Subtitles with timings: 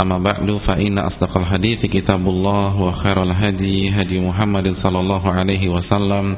[0.00, 6.36] أما بعد فإن أصدق الحديث كتاب الله وخير الهدي هدي محمد صلى الله عليه وسلم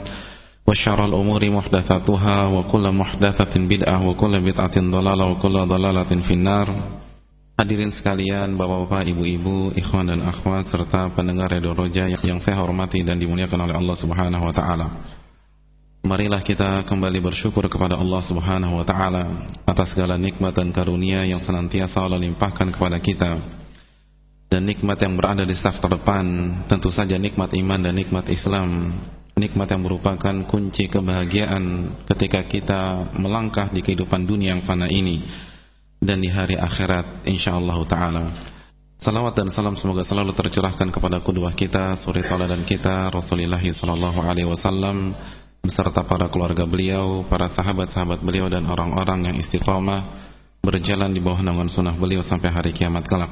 [0.67, 6.69] وشر الأمور محدثاتها وكل محدثة بدعة وكل بدعة ضلالة وكل ضلالة في النار
[7.53, 13.21] Hadirin sekalian, bapak-bapak, ibu-ibu, ikhwan dan akhwat serta pendengar Radio Roja yang saya hormati dan
[13.21, 14.89] dimuliakan oleh Allah Subhanahu wa taala.
[16.08, 21.44] Marilah kita kembali bersyukur kepada Allah Subhanahu wa taala atas segala nikmat dan karunia yang
[21.44, 23.36] senantiasa Allah limpahkan kepada kita.
[24.48, 26.24] Dan nikmat yang berada di saf terdepan
[26.72, 28.96] tentu saja nikmat iman dan nikmat Islam.
[29.36, 35.28] Nikmat yang merupakan kunci kebahagiaan ketika kita melangkah di kehidupan dunia yang fana ini
[36.00, 38.32] dan di hari akhirat insyaallah taala.
[38.96, 44.48] Salawat dan salam semoga selalu tercurahkan kepada kedua kita, suri dan kita, Rasulullah sallallahu alaihi
[44.48, 45.12] wasallam
[45.68, 50.26] beserta para keluarga beliau, para sahabat-sahabat beliau dan orang-orang yang istiqamah
[50.64, 53.30] berjalan di bawah naungan sunnah beliau sampai hari kiamat kelak.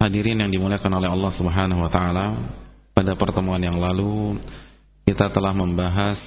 [0.00, 2.26] Hadirin yang dimuliakan oleh Allah Subhanahu wa taala,
[2.96, 4.40] pada pertemuan yang lalu
[5.04, 6.18] kita telah membahas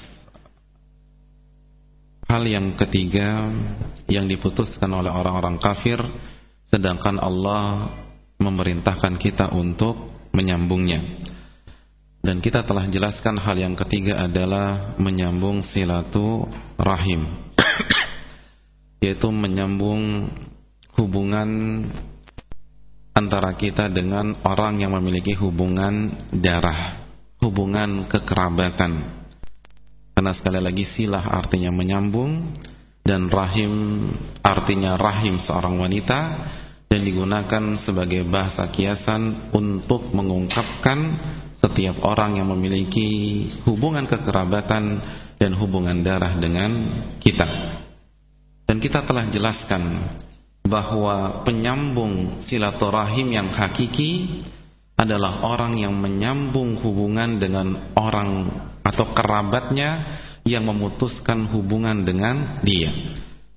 [2.29, 3.49] hal yang ketiga
[4.09, 6.01] yang diputuskan oleh orang-orang kafir
[6.65, 7.93] sedangkan Allah
[8.41, 11.32] memerintahkan kita untuk menyambungnya
[12.23, 16.47] dan kita telah jelaskan hal yang ketiga adalah menyambung silatu
[16.79, 17.27] rahim
[19.03, 20.31] yaitu menyambung
[20.95, 21.83] hubungan
[23.13, 27.03] antara kita dengan orang yang memiliki hubungan darah
[27.43, 29.03] hubungan kekerabatan.
[30.15, 32.55] Karena sekali lagi silah artinya menyambung
[33.03, 34.07] dan rahim
[34.39, 36.19] artinya rahim seorang wanita
[36.87, 41.19] dan digunakan sebagai bahasa kiasan untuk mengungkapkan
[41.63, 43.07] setiap orang yang memiliki
[43.63, 44.99] hubungan kekerabatan
[45.39, 46.91] dan hubungan darah dengan
[47.23, 47.79] kita.
[48.67, 50.03] Dan kita telah jelaskan
[50.67, 54.43] bahwa penyambung silaturahim yang hakiki
[54.99, 58.51] adalah orang yang menyambung hubungan dengan orang
[58.83, 62.91] atau kerabatnya yang memutuskan hubungan dengan dia.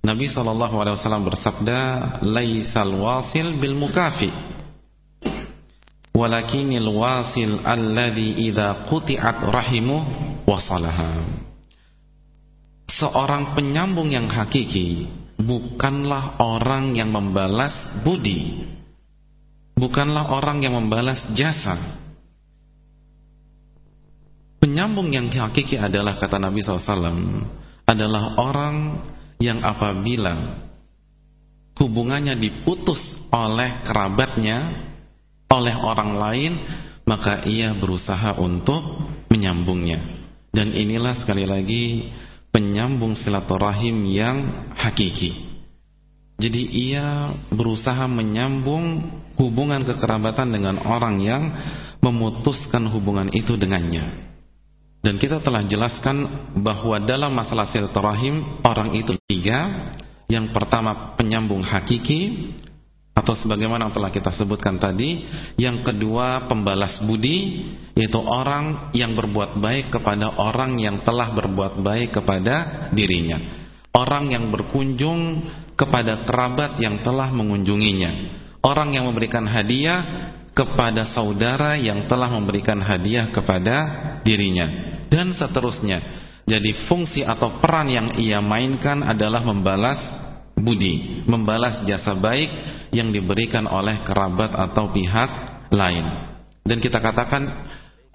[0.07, 1.79] Nabi SAW bersabda,
[2.23, 4.31] "Laisal wasil bil mukafi,
[6.17, 10.03] walakinil wasil alladhi idza quti'at rahimuh
[10.49, 11.21] wasalaha."
[12.89, 15.05] Seorang penyambung yang hakiki
[15.37, 18.65] bukanlah orang yang membalas budi,
[19.77, 21.77] bukanlah orang yang membalas jasa,
[24.67, 27.47] Penyambung yang hakiki adalah kata Nabi SAW
[27.87, 28.99] adalah orang
[29.39, 30.59] yang apabila
[31.79, 34.75] hubungannya diputus oleh kerabatnya,
[35.51, 36.53] oleh orang lain,
[37.07, 38.83] maka ia berusaha untuk
[39.31, 40.03] menyambungnya.
[40.51, 42.11] Dan inilah sekali lagi
[42.51, 44.37] penyambung silaturahim yang
[44.73, 45.47] hakiki.
[46.37, 49.09] Jadi ia berusaha menyambung
[49.41, 51.43] hubungan kekerabatan dengan orang yang
[52.01, 54.27] memutuskan hubungan itu dengannya.
[55.01, 56.27] Dan kita telah jelaskan
[56.59, 59.93] bahwa dalam masalah silaturahim orang itu tiga.
[60.27, 62.51] Yang pertama penyambung hakiki
[63.17, 65.25] atau sebagaimana telah kita sebutkan tadi.
[65.57, 67.65] Yang kedua pembalas budi
[67.97, 73.41] yaitu orang yang berbuat baik kepada orang yang telah berbuat baik kepada dirinya.
[73.97, 75.41] Orang yang berkunjung
[75.73, 78.45] kepada kerabat yang telah mengunjunginya.
[78.61, 83.77] Orang yang memberikan hadiah kepada saudara yang telah memberikan hadiah kepada
[84.21, 86.05] dirinya dan seterusnya.
[86.45, 89.99] Jadi fungsi atau peran yang ia mainkan adalah membalas
[90.57, 95.31] budi, membalas jasa baik yang diberikan oleh kerabat atau pihak
[95.73, 96.07] lain.
[96.67, 97.47] Dan kita katakan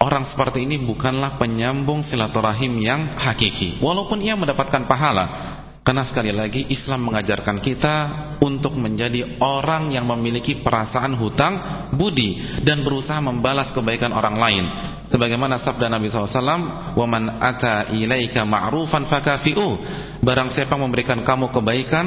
[0.02, 5.52] orang seperti ini bukanlah penyambung silaturahim yang hakiki, walaupun ia mendapatkan pahala.
[5.82, 7.94] Karena sekali lagi Islam mengajarkan kita
[8.38, 11.58] untuk menjadi orang yang memiliki perasaan hutang
[11.90, 14.64] budi dan berusaha membalas kebaikan orang lain.
[15.10, 19.82] Sebagaimana sabda Nabi SAW, "Waman ata ilaika ma'rufan fakafi'u."
[20.22, 22.06] Barang siapa memberikan kamu kebaikan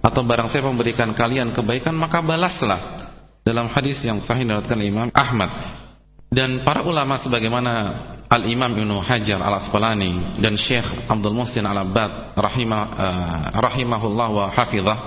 [0.00, 3.12] atau barang siapa memberikan kalian kebaikan maka balaslah.
[3.40, 5.48] Dalam hadis yang sahih diriwayatkan Imam Ahmad.
[6.30, 7.72] Dan para ulama sebagaimana
[8.30, 14.98] Al-Imam Ibnu Hajar Al-Asqalani dan Syekh Abdul Muhsin Al-Abbad rahimah, uh, rahimahullah wa hafizah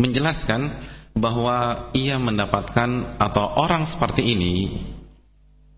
[0.00, 0.72] menjelaskan
[1.12, 4.54] bahwa ia mendapatkan atau orang seperti ini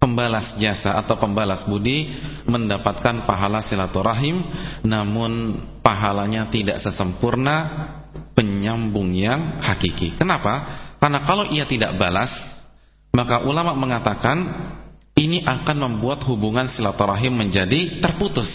[0.02, 2.10] pembalas jasa atau pembalas budi
[2.42, 4.42] mendapatkan pahala silaturahim
[4.82, 7.86] namun pahalanya tidak sesempurna
[8.34, 10.18] penyambung yang hakiki.
[10.18, 10.82] Kenapa?
[10.98, 12.34] Karena kalau ia tidak balas
[13.14, 14.42] maka ulama mengatakan
[15.14, 18.50] ini akan membuat hubungan silaturahim menjadi terputus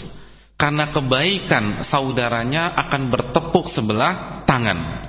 [0.60, 5.07] karena kebaikan saudaranya akan bertepuk sebelah tangan.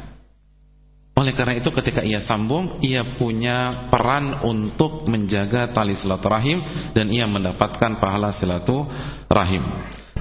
[1.20, 6.64] Oleh karena itu ketika ia sambung, ia punya peran untuk menjaga tali silaturahim
[6.96, 9.68] dan ia mendapatkan pahala silaturahim.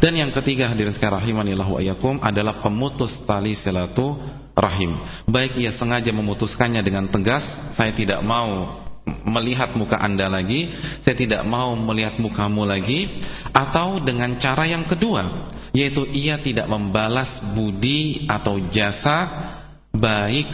[0.03, 1.79] Dan yang ketiga hadirin sekalian rahimanillah wa
[2.19, 4.99] adalah pemutus tali silaturahim.
[5.31, 7.47] Baik ia sengaja memutuskannya dengan tegas,
[7.79, 8.83] saya tidak mau
[9.25, 10.69] melihat muka anda lagi
[11.01, 13.09] Saya tidak mau melihat mukamu lagi
[13.57, 19.17] Atau dengan cara yang kedua Yaitu ia tidak membalas budi atau jasa
[19.97, 20.45] Baik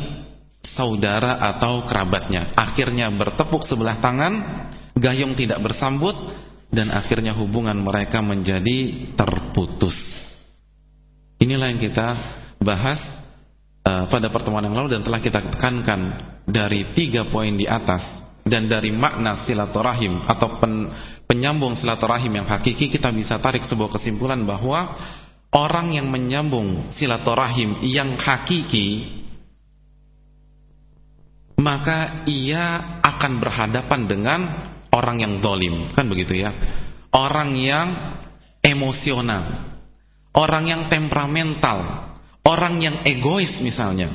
[0.65, 2.57] saudara atau kerabatnya.
[2.57, 4.35] Akhirnya bertepuk sebelah tangan
[4.97, 6.17] Gayung tidak bersambut
[6.73, 9.95] Dan akhirnya hubungan mereka menjadi terputus.
[11.39, 12.09] Inilah yang kita
[12.59, 12.99] bahas
[13.85, 16.01] uh, pada pertemuan yang lalu Dan telah kita tekankan
[16.49, 20.93] dari tiga poin di atas dan dari makna silaturahim atau pen,
[21.25, 24.93] penyambung silaturahim yang hakiki kita bisa tarik sebuah kesimpulan bahwa
[25.49, 29.24] orang yang menyambung silaturahim yang hakiki
[31.61, 34.41] maka ia akan berhadapan dengan
[34.91, 36.51] orang yang dolim kan begitu ya
[37.15, 37.89] orang yang
[38.63, 39.75] emosional
[40.35, 42.11] orang yang temperamental
[42.43, 44.11] orang yang egois misalnya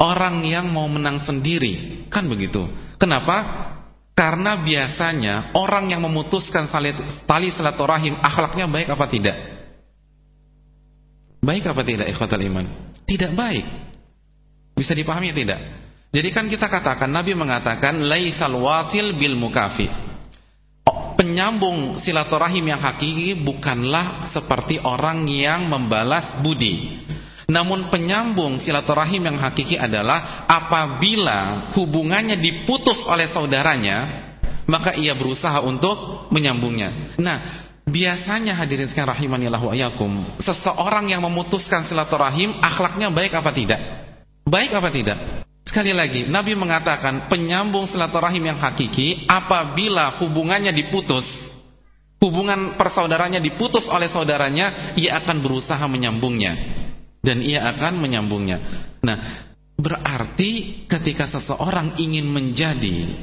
[0.00, 2.64] orang yang mau menang sendiri kan begitu
[3.00, 3.36] Kenapa?
[4.12, 6.68] Karena biasanya orang yang memutuskan
[7.24, 9.36] tali silaturahim akhlaknya baik apa tidak?
[11.40, 12.92] Baik apa tidak ikhwatal iman?
[13.08, 13.64] Tidak baik.
[14.76, 15.79] Bisa dipahami tidak?
[16.10, 19.86] Jadi kan kita katakan Nabi mengatakan laisal wasil bil mukafi.
[20.82, 27.06] Oh, penyambung silaturahim yang hakiki bukanlah seperti orang yang membalas budi.
[27.46, 34.30] Namun penyambung silaturahim yang hakiki adalah apabila hubungannya diputus oleh saudaranya,
[34.66, 37.18] maka ia berusaha untuk menyambungnya.
[37.18, 37.38] Nah,
[37.86, 43.80] biasanya hadirin sekalian rahimanillah wa ayakum, seseorang yang memutuskan silaturahim akhlaknya baik apa tidak?
[44.46, 45.39] Baik apa tidak?
[45.70, 51.22] Sekali lagi, Nabi mengatakan penyambung silaturahim yang hakiki apabila hubungannya diputus,
[52.18, 56.58] hubungan persaudaranya diputus oleh saudaranya, ia akan berusaha menyambungnya
[57.22, 58.58] dan ia akan menyambungnya.
[58.98, 59.46] Nah,
[59.78, 63.14] berarti ketika seseorang ingin menjadi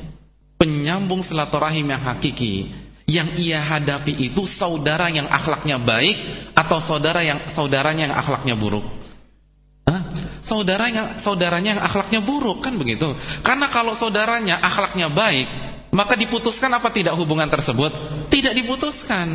[0.56, 2.72] penyambung silaturahim yang hakiki,
[3.12, 6.16] yang ia hadapi itu saudara yang akhlaknya baik
[6.56, 8.97] atau saudara yang saudaranya yang akhlaknya buruk?
[10.48, 10.56] Hah?
[10.56, 13.12] Saudara yang saudaranya yang akhlaknya buruk kan begitu?
[13.44, 15.48] Karena kalau saudaranya akhlaknya baik,
[15.92, 17.92] maka diputuskan apa tidak hubungan tersebut?
[18.32, 19.28] Tidak diputuskan.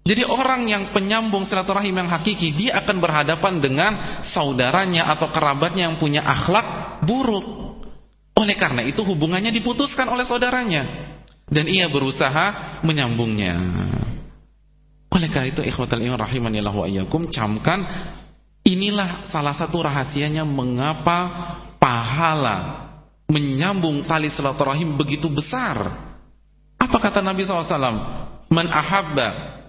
[0.00, 3.92] Jadi orang yang penyambung silaturahim yang hakiki dia akan berhadapan dengan
[4.24, 7.46] saudaranya atau kerabatnya yang punya akhlak buruk.
[8.34, 11.12] Oleh karena itu hubungannya diputuskan oleh saudaranya
[11.46, 13.54] dan ia berusaha menyambungnya.
[15.10, 17.84] Oleh karena itu ikhwatal iman rahimanillah wa iyyakum camkan
[18.74, 21.18] inilah salah satu rahasianya mengapa
[21.80, 22.88] pahala
[23.30, 25.78] menyambung tali silaturahim begitu besar.
[26.76, 27.78] Apa kata Nabi SAW?
[28.50, 29.60] Man ahabba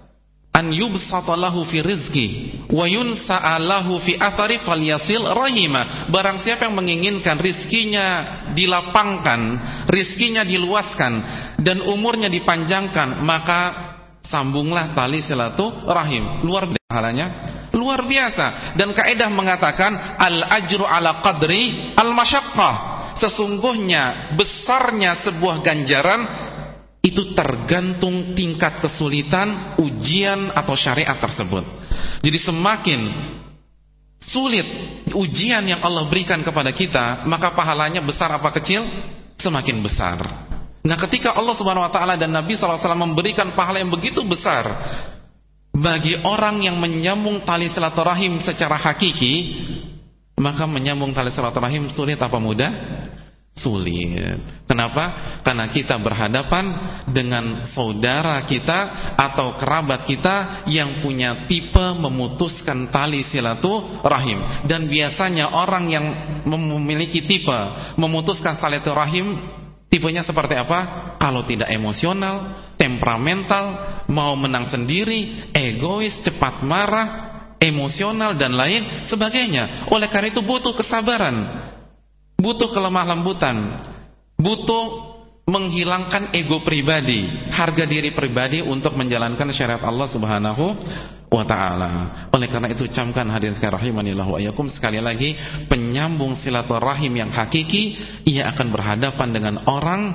[0.52, 2.28] an yubsatalahu fi rizki
[2.68, 8.06] wa yunsa'alahu fi athari falyasil rahima barang siapa yang menginginkan rizkinya
[8.52, 9.40] dilapangkan
[9.88, 11.14] rizkinya diluaskan
[11.64, 13.62] dan umurnya dipanjangkan maka
[14.26, 17.28] sambunglah tali silaturahim luar biasa halanya
[17.82, 22.74] luar biasa dan kaidah mengatakan al ajru ala qadri al masyaqqah
[23.18, 26.22] sesungguhnya besarnya sebuah ganjaran
[27.02, 31.66] itu tergantung tingkat kesulitan ujian atau syariat tersebut.
[32.22, 33.02] Jadi semakin
[34.22, 34.66] sulit
[35.10, 38.86] ujian yang Allah berikan kepada kita, maka pahalanya besar apa kecil?
[39.42, 40.22] Semakin besar.
[40.82, 44.66] Nah, ketika Allah Subhanahu wa taala dan Nabi SAW memberikan pahala yang begitu besar
[45.72, 49.64] bagi orang yang menyambung tali silaturahim secara hakiki,
[50.36, 52.72] maka menyambung tali silaturahim sulit apa mudah?
[53.52, 54.40] Sulit.
[54.64, 55.36] Kenapa?
[55.44, 56.72] Karena kita berhadapan
[57.12, 64.64] dengan saudara kita atau kerabat kita yang punya tipe memutuskan tali silaturahim.
[64.64, 66.06] Dan biasanya orang yang
[66.48, 67.60] memiliki tipe
[68.00, 69.60] memutuskan silaturahim
[69.92, 71.14] tipenya seperti apa?
[71.20, 73.66] Kalau tidak emosional, temperamental,
[74.08, 77.08] mau menang sendiri, egois, cepat marah,
[77.60, 79.92] emosional dan lain sebagainya.
[79.92, 81.70] Oleh karena itu butuh kesabaran
[82.42, 83.56] butuh kelemah lembutan,
[84.42, 85.14] butuh
[85.46, 90.66] menghilangkan ego pribadi, harga diri pribadi untuk menjalankan syariat Allah Subhanahu
[91.32, 91.92] wa taala.
[92.36, 95.40] Oleh karena itu camkan hadirin sekalian rahimanillah wa iyyakum sekali lagi
[95.72, 97.96] penyambung silaturahim yang hakiki
[98.28, 100.12] ia akan berhadapan dengan orang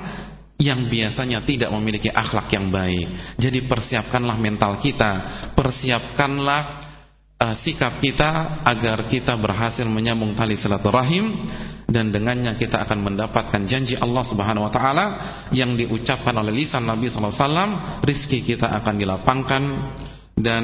[0.61, 3.37] yang biasanya tidak memiliki akhlak yang baik.
[3.37, 5.11] Jadi persiapkanlah mental kita,
[5.53, 6.61] persiapkanlah
[7.41, 11.37] uh, sikap kita agar kita berhasil menyambung tali silaturahim
[11.87, 15.05] dan dengannya kita akan mendapatkan janji Allah Subhanahu wa taala
[15.55, 17.71] yang diucapkan oleh lisan Nabi sallallahu alaihi wasallam,
[18.03, 19.63] rizki kita akan dilapangkan
[20.37, 20.63] dan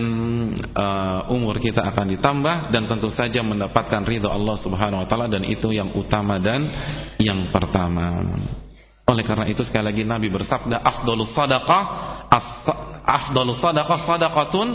[0.77, 5.42] uh, umur kita akan ditambah dan tentu saja mendapatkan ridho Allah Subhanahu wa taala dan
[5.42, 6.70] itu yang utama dan
[7.18, 8.22] yang pertama.
[9.10, 11.82] Oleh karena itu sekali lagi Nabi bersabda afdhalus sadaqah
[13.03, 14.68] afdhalus sadaqah sadaqatun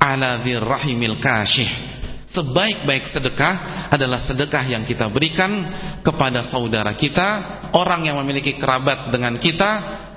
[0.00, 1.96] ala dzirrahimil kashih
[2.26, 5.62] Sebaik-baik sedekah adalah sedekah yang kita berikan
[6.04, 7.28] kepada saudara kita,
[7.72, 9.70] orang yang memiliki kerabat dengan kita,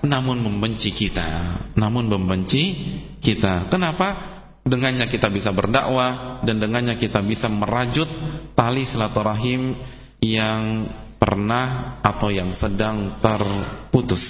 [0.04, 1.60] namun membenci kita.
[1.76, 2.76] Namun membenci
[3.20, 3.68] kita.
[3.68, 4.38] Kenapa?
[4.64, 8.08] Dengannya kita bisa berdakwah dan dengannya kita bisa merajut
[8.54, 9.76] tali silaturahim
[10.20, 10.86] yang
[11.18, 14.22] pernah atau yang sedang terputus.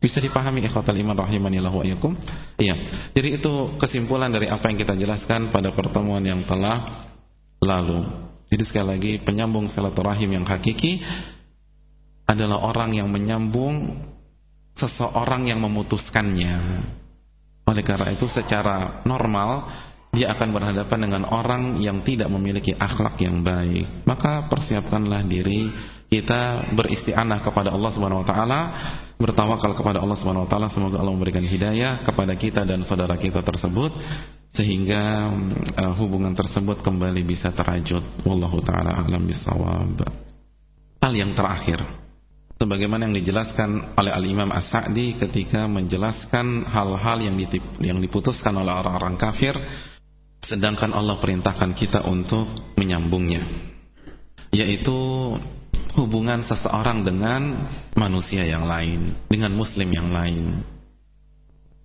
[0.00, 2.16] Bisa dipahami ikhwatal iman rahimanillah wa iyakum?
[2.56, 2.72] Iya.
[3.12, 7.04] Jadi itu kesimpulan dari apa yang kita jelaskan pada pertemuan yang telah
[7.60, 8.08] lalu.
[8.48, 11.04] Jadi sekali lagi penyambung silaturahim yang hakiki
[12.24, 14.08] adalah orang yang menyambung
[14.80, 16.56] seseorang yang memutuskannya.
[17.68, 19.68] Oleh karena itu secara normal
[20.10, 24.02] dia akan berhadapan dengan orang yang tidak memiliki akhlak yang baik.
[24.02, 25.70] Maka persiapkanlah diri
[26.10, 28.60] kita beristianah kepada Allah Subhanahu wa taala,
[29.14, 33.46] bertawakal kepada Allah Subhanahu wa taala semoga Allah memberikan hidayah kepada kita dan saudara kita
[33.46, 33.94] tersebut
[34.50, 35.30] sehingga
[35.78, 38.02] uh, hubungan tersebut kembali bisa terajut.
[38.26, 40.02] Wallahu taala alam bisawab.
[40.98, 41.99] Hal yang terakhir
[42.60, 47.40] sebagaimana yang dijelaskan oleh Al-Imam As-Sa'di ketika menjelaskan hal-hal yang
[47.80, 49.56] yang diputuskan oleh orang-orang kafir
[50.44, 53.70] sedangkan Allah perintahkan kita untuk menyambungnya
[54.52, 54.98] yaitu
[55.94, 57.66] hubungan seseorang dengan
[57.98, 60.62] manusia yang lain, dengan muslim yang lain.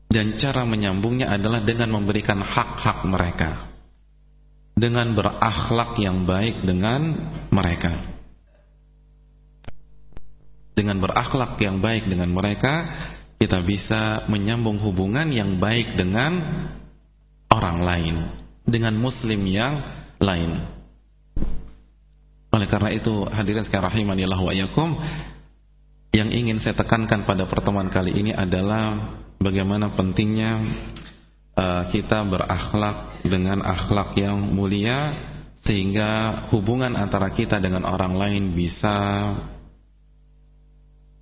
[0.09, 3.73] Dan cara menyambungnya adalah dengan memberikan hak-hak mereka.
[4.75, 7.15] Dengan berakhlak yang baik dengan
[7.49, 8.14] mereka.
[10.75, 12.91] Dengan berakhlak yang baik dengan mereka,
[13.39, 16.43] kita bisa menyambung hubungan yang baik dengan
[17.47, 18.15] orang lain,
[18.67, 19.79] dengan muslim yang
[20.19, 20.67] lain.
[22.51, 24.95] Oleh karena itu hadirin sekalian rahimanillah wa iyyakum
[26.15, 30.63] yang ingin saya tekankan pada pertemuan kali ini adalah bagaimana pentingnya
[31.59, 35.11] uh, kita berakhlak dengan akhlak yang mulia
[35.67, 38.95] sehingga hubungan antara kita dengan orang lain bisa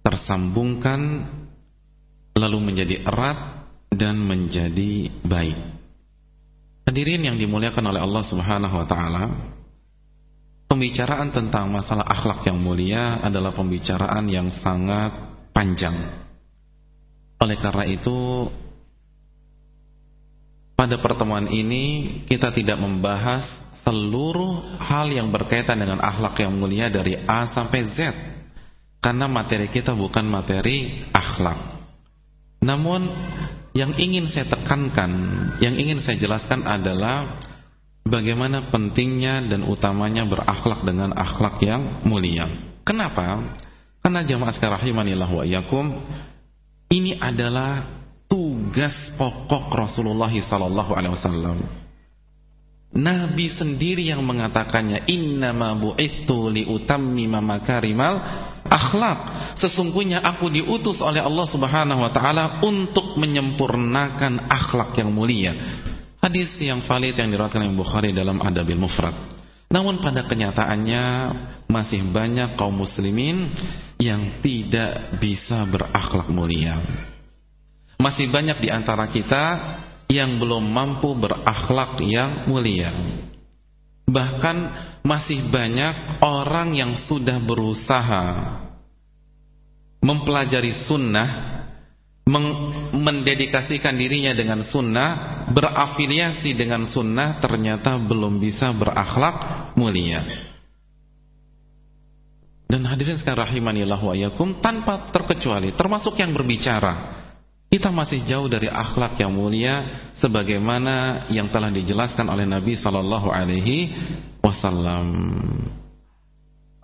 [0.03, 1.31] tersambungkan
[2.35, 5.59] lalu menjadi erat dan menjadi baik.
[6.83, 9.23] Hadirin yang dimuliakan oleh Allah Subhanahu wa taala,
[10.73, 15.13] Pembicaraan tentang masalah akhlak yang mulia adalah pembicaraan yang sangat
[15.53, 15.93] panjang.
[17.37, 18.49] Oleh karena itu,
[20.73, 23.45] pada pertemuan ini kita tidak membahas
[23.85, 27.97] seluruh hal yang berkaitan dengan akhlak yang mulia dari A sampai Z.
[29.03, 31.75] Karena materi kita bukan materi akhlak.
[32.63, 33.11] Namun
[33.75, 35.11] yang ingin saya tekankan,
[35.59, 37.35] yang ingin saya jelaskan adalah
[38.07, 42.47] bagaimana pentingnya dan utamanya berakhlak dengan akhlak yang mulia.
[42.87, 43.43] Kenapa?
[43.99, 45.85] Karena jamaah sekalian rahimanillah wa iyyakum
[46.91, 47.83] ini adalah
[48.31, 51.82] tugas pokok Rasulullah sallallahu alaihi wasallam.
[52.93, 58.21] Nabi sendiri yang mengatakannya innama bu'ittu liutammima makarimal
[58.69, 59.19] akhlak.
[59.57, 65.57] Sesungguhnya aku diutus oleh Allah Subhanahu wa taala untuk menyempurnakan akhlak yang mulia.
[66.21, 69.33] Hadis yang valid yang diriwayatkan oleh Bukhari dalam Adabil Mufrad.
[69.73, 71.03] Namun pada kenyataannya
[71.65, 73.49] masih banyak kaum muslimin
[73.97, 76.77] yang tidak bisa berakhlak mulia.
[77.97, 79.43] Masih banyak di antara kita
[80.11, 82.91] yang belum mampu berakhlak yang mulia.
[84.03, 84.57] Bahkan
[85.03, 88.59] masih banyak orang yang sudah berusaha
[90.03, 91.29] mempelajari sunnah,
[92.91, 100.51] mendedikasikan dirinya dengan sunnah, berafiliasi dengan sunnah, ternyata belum bisa berakhlak mulia.
[102.67, 107.22] Dan hadirin sekalian rahimanillah wa yakum tanpa terkecuali termasuk yang berbicara
[107.73, 113.89] kita masih jauh dari akhlak yang mulia sebagaimana yang telah dijelaskan oleh Nabi sallallahu alaihi
[114.45, 115.09] wasallam.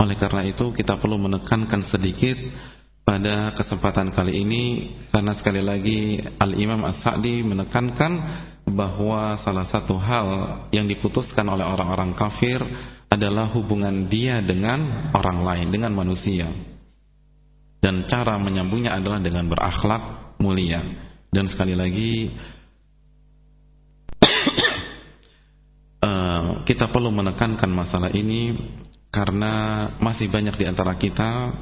[0.01, 2.41] Oleh karena itu kita perlu menekankan sedikit
[3.05, 4.63] pada kesempatan kali ini
[5.13, 8.11] karena sekali lagi Al-Imam As-Sa'di menekankan
[8.65, 10.27] bahwa salah satu hal
[10.73, 12.65] yang diputuskan oleh orang-orang kafir
[13.13, 16.49] adalah hubungan dia dengan orang lain, dengan manusia.
[17.77, 20.81] Dan cara menyambungnya adalah dengan berakhlak mulia.
[21.29, 22.33] Dan sekali lagi
[26.01, 28.57] uh, kita perlu menekankan masalah ini
[29.13, 31.53] karena masih banyak di antara kita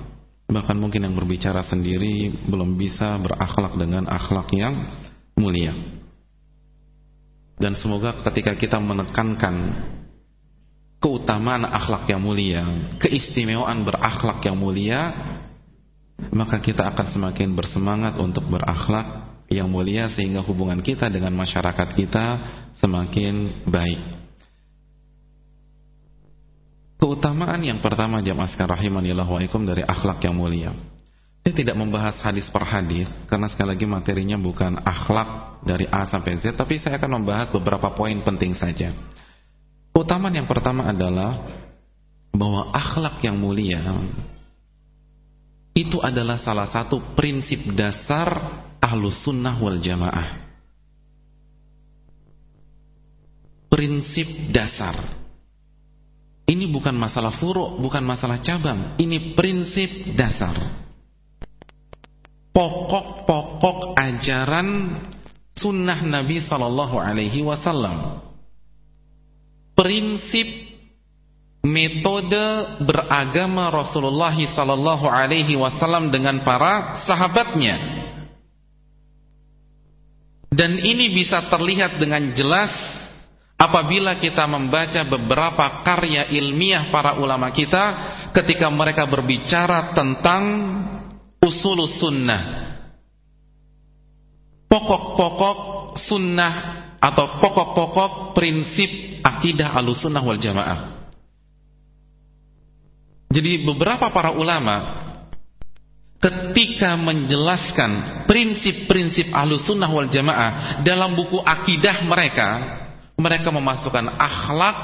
[0.48, 4.88] bahkan mungkin yang berbicara sendiri belum bisa berakhlak dengan akhlak yang
[5.36, 5.76] mulia.
[7.58, 9.76] Dan semoga ketika kita menekankan
[10.98, 12.64] keutamaan akhlak yang mulia
[12.98, 15.14] keistimewaan berakhlak yang mulia
[16.34, 22.26] maka kita akan semakin bersemangat untuk berakhlak yang mulia sehingga hubungan kita dengan masyarakat kita
[22.76, 24.02] semakin baik.
[26.98, 30.74] Keutamaan yang pertama jamaah sekalian rahimanillah wa ikum dari akhlak yang mulia.
[31.46, 36.36] Saya tidak membahas hadis per hadis karena sekali lagi materinya bukan akhlak dari A sampai
[36.36, 38.92] Z tapi saya akan membahas beberapa poin penting saja.
[39.96, 41.40] Keutamaan yang pertama adalah
[42.36, 43.80] bahwa akhlak yang mulia
[45.78, 48.34] itu adalah salah satu prinsip dasar
[48.82, 50.50] ahlu sunnah wal jamaah.
[53.70, 54.98] Prinsip dasar.
[56.50, 58.98] Ini bukan masalah furuk, bukan masalah cabang.
[58.98, 60.56] Ini prinsip dasar.
[62.56, 64.98] Pokok-pokok ajaran
[65.54, 68.26] sunnah Nabi Sallallahu Alaihi Wasallam.
[69.78, 70.67] Prinsip
[71.66, 78.06] metode beragama Rasulullah sallallahu alaihi wasallam dengan para sahabatnya.
[80.48, 82.72] Dan ini bisa terlihat dengan jelas
[83.60, 90.44] apabila kita membaca beberapa karya ilmiah para ulama kita ketika mereka berbicara tentang
[91.44, 92.66] usul sunnah.
[94.72, 95.58] Pokok-pokok
[96.00, 96.54] sunnah
[96.98, 100.97] atau pokok-pokok prinsip akidah alusunnah wal jamaah.
[103.28, 105.08] Jadi beberapa para ulama
[106.18, 112.50] ketika menjelaskan prinsip-prinsip ahlus sunnah wal jamaah dalam buku akidah mereka,
[113.20, 114.78] mereka memasukkan akhlak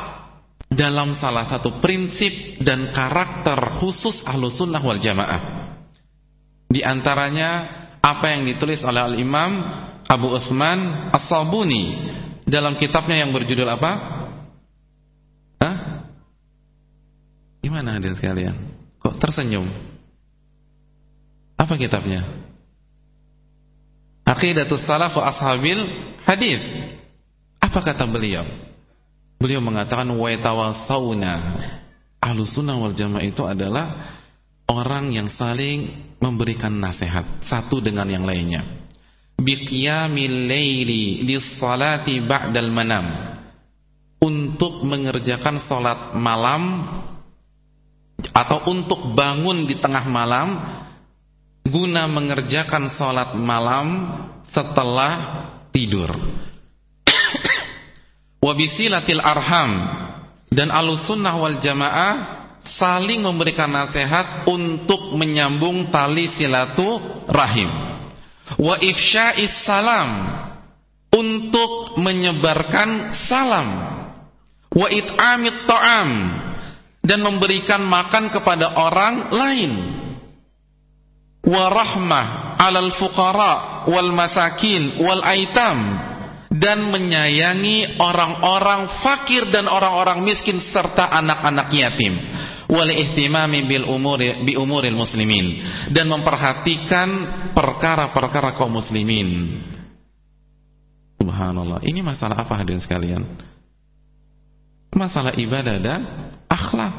[0.70, 5.42] dalam salah satu prinsip dan karakter khusus ahlus sunnah wal jamaah.
[6.70, 9.52] Di antaranya apa yang ditulis oleh Al-Imam
[10.04, 12.12] Abu Uthman As-Sabuni
[12.44, 14.13] dalam kitabnya yang berjudul apa?
[17.64, 18.56] Gimana hadirin sekalian?
[19.00, 19.64] Kok tersenyum?
[21.56, 22.28] Apa kitabnya?
[24.28, 25.80] Aqidatus Salaf Ashabil
[26.28, 26.60] Hadis.
[27.64, 28.44] Apa kata beliau?
[29.40, 31.34] Beliau mengatakan wa tawassauna.
[32.20, 34.20] Ahlus sunnah wal jamaah itu adalah
[34.68, 38.64] orang yang saling memberikan nasihat satu dengan yang lainnya.
[39.36, 43.36] Biqiyamil laili lis-salati ba'dal manam.
[44.24, 46.88] Untuk mengerjakan salat malam
[48.32, 50.62] atau untuk bangun di tengah malam
[51.68, 54.14] guna mengerjakan sholat malam
[54.48, 55.14] setelah
[55.74, 56.12] tidur.
[58.44, 59.72] Wabisilatil arham
[60.52, 62.14] dan alusunnah wal jamaah
[62.62, 67.00] saling memberikan nasihat untuk menyambung tali silatu
[67.32, 67.72] rahim.
[68.60, 70.10] Wa ifsya'is salam
[71.16, 73.70] untuk menyebarkan salam.
[74.74, 76.10] Wa it'amit ta'am
[77.04, 79.72] dan memberikan makan kepada orang lain.
[81.44, 86.10] Warahmah alal fuqara wal masakin wal aitam.
[86.54, 92.14] Dan menyayangi orang-orang fakir dan orang-orang miskin serta anak-anak yatim.
[92.70, 95.60] Wal ihtimami bil umuri bi umuril muslimin.
[95.92, 97.10] Dan memperhatikan
[97.52, 99.60] perkara-perkara kaum muslimin.
[101.20, 101.84] Subhanallah.
[101.84, 103.53] Ini masalah apa hadirin sekalian
[104.96, 106.02] masalah ibadah dan
[106.48, 106.94] akhlak.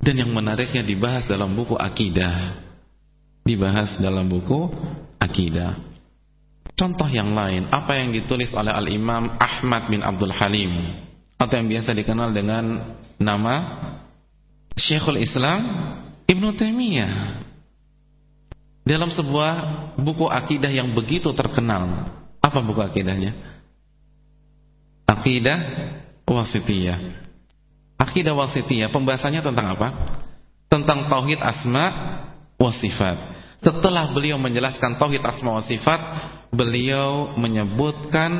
[0.00, 2.62] Dan yang menariknya dibahas dalam buku akidah.
[3.42, 4.70] Dibahas dalam buku
[5.18, 5.78] akidah.
[6.76, 10.92] Contoh yang lain, apa yang ditulis oleh Al-Imam Ahmad bin Abdul Halim
[11.40, 13.54] atau yang biasa dikenal dengan nama
[14.76, 15.64] Syekhul Islam
[16.28, 17.40] Ibnu Taimiyah
[18.84, 19.52] dalam sebuah
[19.96, 22.12] buku akidah yang begitu terkenal.
[22.44, 23.55] Apa buku akidahnya?
[25.06, 25.58] Akidah
[26.26, 26.98] Wasitiyah.
[27.96, 29.88] Akidah Wasitiyah pembahasannya tentang apa?
[30.66, 31.84] Tentang tauhid asma
[32.58, 33.16] wa sifat.
[33.62, 36.00] Setelah beliau menjelaskan tauhid asma wa sifat,
[36.50, 38.30] beliau menyebutkan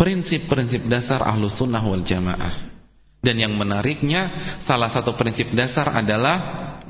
[0.00, 2.72] prinsip-prinsip dasar ahlu sunnah wal jamaah.
[3.22, 6.36] Dan yang menariknya, salah satu prinsip dasar adalah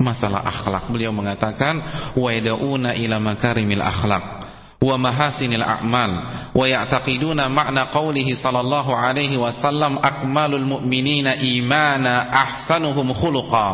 [0.01, 0.89] masalah akhlak.
[0.89, 1.77] Beliau mengatakan,
[2.17, 4.42] yad'una ila makarimil akhlak
[4.83, 6.11] wa mahasinil a'mal
[6.51, 13.67] wa ya'taqiduna ma'na qawlihi sallallahu alaihi wasallam akmalul mu'minina imana ahsanuhum khuluqa.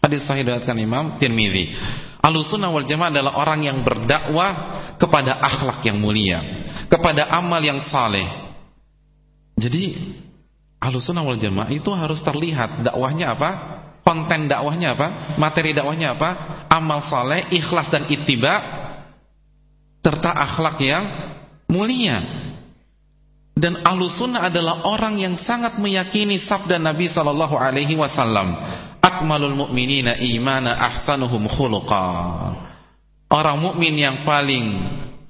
[0.00, 1.76] Hadis sahih diriwayatkan Imam Tirmizi.
[2.24, 4.50] Ahlussunnah wal Jamaah adalah orang yang berdakwah
[4.96, 6.40] kepada akhlak yang mulia,
[6.88, 8.42] kepada amal yang saleh,
[9.58, 9.94] jadi
[10.82, 13.50] Ahlussunnah wal Jamaah itu harus terlihat dakwahnya apa?
[14.02, 15.38] Konten dakwahnya apa?
[15.38, 16.30] Materi dakwahnya apa?
[16.66, 18.81] Amal saleh, ikhlas dan ittiba
[20.02, 21.04] serta akhlak yang
[21.70, 22.20] mulia.
[23.52, 28.58] Dan Ahlussunnah adalah orang yang sangat meyakini sabda Nabi sallallahu alaihi wasallam,
[28.98, 32.08] "Akmalul mu'minina imana ahsanuhum khuluqa."
[33.32, 34.76] Orang mukmin yang paling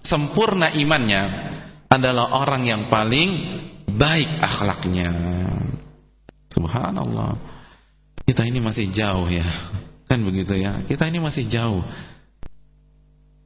[0.03, 1.23] sempurna imannya
[1.87, 3.31] adalah orang yang paling
[3.87, 5.13] baik akhlaknya.
[6.51, 7.39] Subhanallah.
[8.27, 9.47] Kita ini masih jauh ya.
[10.11, 10.83] Kan begitu ya.
[10.83, 11.85] Kita ini masih jauh.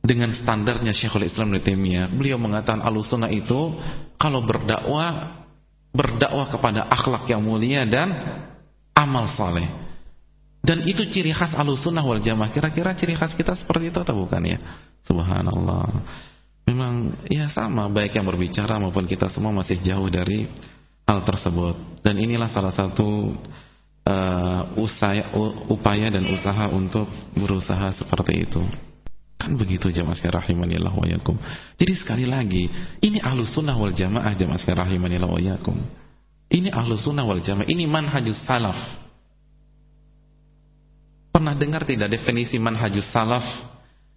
[0.06, 3.74] Dengan standarnya Syekhul Islam Ibnu Taimiyah, beliau mengatakan alusuna itu
[4.14, 5.42] kalau berdakwah
[5.90, 8.14] berdakwah kepada akhlak yang mulia dan
[8.94, 9.66] amal saleh.
[10.66, 12.50] Dan itu ciri khas alusunah wal jamaah.
[12.50, 14.58] Kira-kira ciri khas kita seperti itu atau bukan ya?
[15.06, 15.86] Subhanallah.
[16.66, 20.50] Memang ya sama baik yang berbicara maupun kita semua masih jauh dari
[21.06, 22.02] hal tersebut.
[22.02, 23.38] Dan inilah salah satu
[24.02, 25.30] uh, usaya,
[25.70, 27.06] upaya dan usaha untuk
[27.38, 28.62] berusaha seperti itu.
[29.36, 31.36] Kan begitu jamaah sekalian rahimanillah wa yakum.
[31.76, 32.72] Jadi sekali lagi,
[33.04, 35.76] ini ahlu sunnah wal jamaah jamaah sekalian rahimanillah wa yakum.
[36.48, 38.78] Ini ahlu sunnah wal jamaah, ini manhajus salaf.
[41.30, 43.44] Pernah dengar tidak definisi manhajus salaf?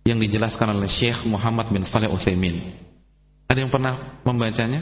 [0.09, 2.73] yang dijelaskan oleh Syekh Muhammad bin Saleh Utsaimin.
[3.45, 4.81] Ada yang pernah membacanya?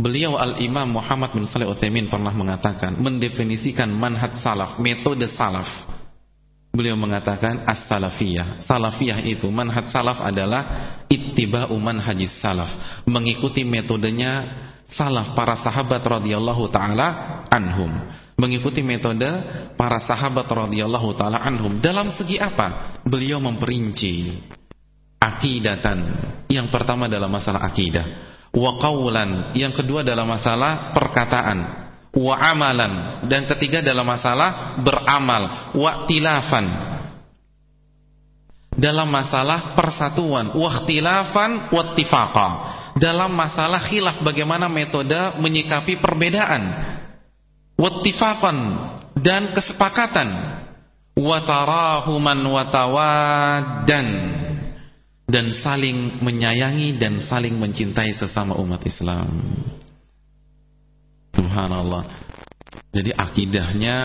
[0.00, 5.68] Beliau Al-Imam Muhammad bin Saleh Utsaimin pernah mengatakan, mendefinisikan manhaj salaf, metode salaf.
[6.70, 8.62] Beliau mengatakan as-salafiyah.
[8.62, 14.46] Salafiyah itu manhaj salaf adalah ittiba'u manhajis salaf, mengikuti metodenya
[14.86, 17.90] salaf para sahabat radhiyallahu taala anhum
[18.40, 19.28] mengikuti metode
[19.76, 22.96] para sahabat radhiyallahu taala anhum dalam segi apa?
[23.04, 24.40] Beliau memperinci
[25.20, 25.98] akidatan.
[26.48, 28.02] Yang pertama dalam masalah akidah,
[28.56, 36.06] wa qawlan, yang kedua dalam masalah perkataan, wa amalan, dan ketiga dalam masalah beramal, wa
[36.10, 36.66] tilafan.
[38.80, 42.48] Dalam masalah persatuan, wa ikhtilafan wa ittifaqa.
[42.96, 46.62] Dalam masalah khilaf bagaimana metode menyikapi perbedaan.
[47.76, 48.58] Wattifaqan
[49.20, 50.28] dan kesepakatan.
[51.16, 54.06] Watarahuman watawadan
[55.30, 59.28] dan saling menyayangi dan saling mencintai sesama umat Islam.
[61.34, 62.04] Subhanallah.
[62.90, 63.98] Jadi akidahnya,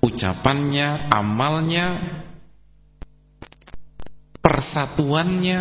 [0.00, 1.86] ucapannya, amalnya,
[4.40, 5.60] persatuannya,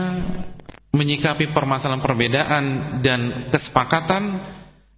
[0.92, 2.64] menyikapi permasalahan perbedaan
[3.04, 4.24] dan kesepakatan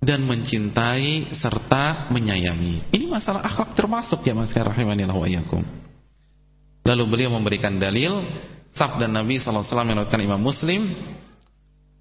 [0.03, 2.91] dan mencintai serta menyayangi.
[2.91, 5.63] Ini masalah akhlak termasuk ya Mas rahimanillah wa iyyakum.
[6.83, 8.27] Lalu beliau memberikan dalil
[8.75, 10.81] sabda Nabi sallallahu alaihi wasallam yang Imam Muslim,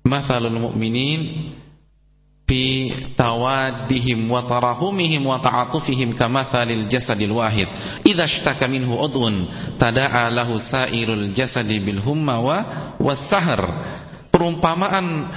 [0.02, 1.20] "Matsalul mu'minin
[2.50, 2.81] fi
[3.18, 7.68] tawaddihim wa tarahumihim wa ta'atufihim kamatsalil jasadil wahid.
[8.06, 12.58] Idza ishtaka minhu udhun tada'a lahu sairul jasadi bil humma wa
[12.98, 13.60] was-sahr."
[14.32, 15.28] Perumpamaan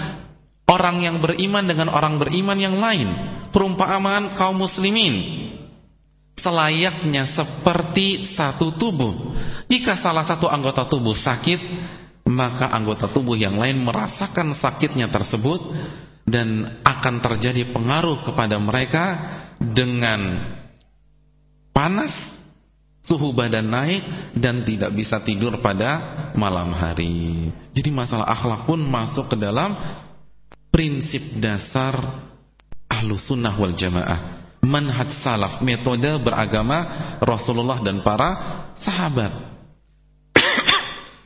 [0.66, 3.10] orang yang beriman dengan orang beriman yang lain
[3.54, 5.48] perumpamaan kaum muslimin
[6.36, 9.14] selayaknya seperti satu tubuh
[9.70, 11.62] jika salah satu anggota tubuh sakit
[12.26, 15.62] maka anggota tubuh yang lain merasakan sakitnya tersebut
[16.26, 19.06] dan akan terjadi pengaruh kepada mereka
[19.62, 20.52] dengan
[21.70, 22.12] panas
[23.06, 26.02] suhu badan naik dan tidak bisa tidur pada
[26.34, 27.54] malam hari.
[27.78, 29.78] Jadi masalah akhlak pun masuk ke dalam
[30.74, 32.26] prinsip dasar
[32.90, 34.44] ahlu sunnah wal jamaah.
[34.66, 36.90] Manhaj salaf metode beragama
[37.22, 38.30] Rasulullah dan para
[38.74, 39.55] sahabat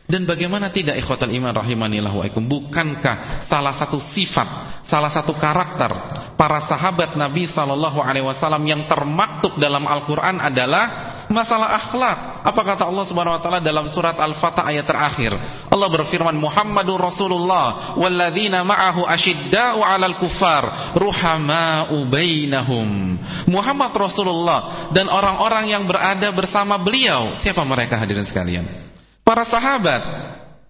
[0.10, 5.94] dan bagaimana tidak ikhwatal iman rahimanillah wa bukankah salah satu sifat salah satu karakter
[6.34, 12.42] para sahabat Nabi sallallahu alaihi wasallam yang termaktub dalam Al-Qur'an adalah masalah akhlak.
[12.42, 15.32] Apa kata Allah Subhanahu wa taala dalam surat Al-Fatah ayat terakhir?
[15.70, 23.20] Allah berfirman Muhammadur Rasulullah walladzina ma'ahu asyidda'u 'alal kuffar ruhama'u bainahum.
[23.46, 27.38] Muhammad Rasulullah dan orang-orang yang berada bersama beliau.
[27.38, 28.89] Siapa mereka hadirin sekalian?
[29.30, 30.02] Para sahabat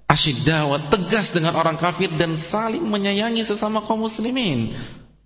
[0.03, 4.75] asyiddawa tegas dengan orang kafir dan saling menyayangi sesama kaum muslimin.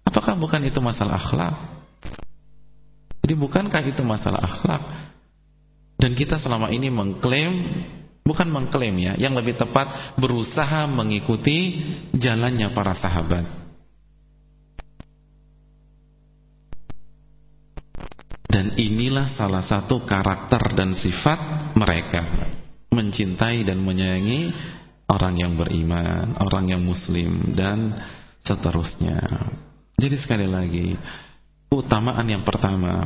[0.05, 1.57] Apakah bukan itu masalah akhlak?
[3.25, 4.85] Jadi bukankah itu masalah akhlak?
[5.97, 7.81] Dan kita selama ini mengklaim
[8.21, 11.81] bukan mengklaim ya, yang lebih tepat berusaha mengikuti
[12.13, 13.49] jalannya para sahabat.
[18.45, 22.61] Dan inilah salah satu karakter dan sifat mereka
[22.93, 24.53] mencintai dan menyayangi
[25.09, 27.97] orang yang beriman, orang yang muslim dan
[28.45, 29.17] seterusnya.
[29.97, 30.93] Jadi sekali lagi,
[31.73, 33.03] utamaan yang pertama,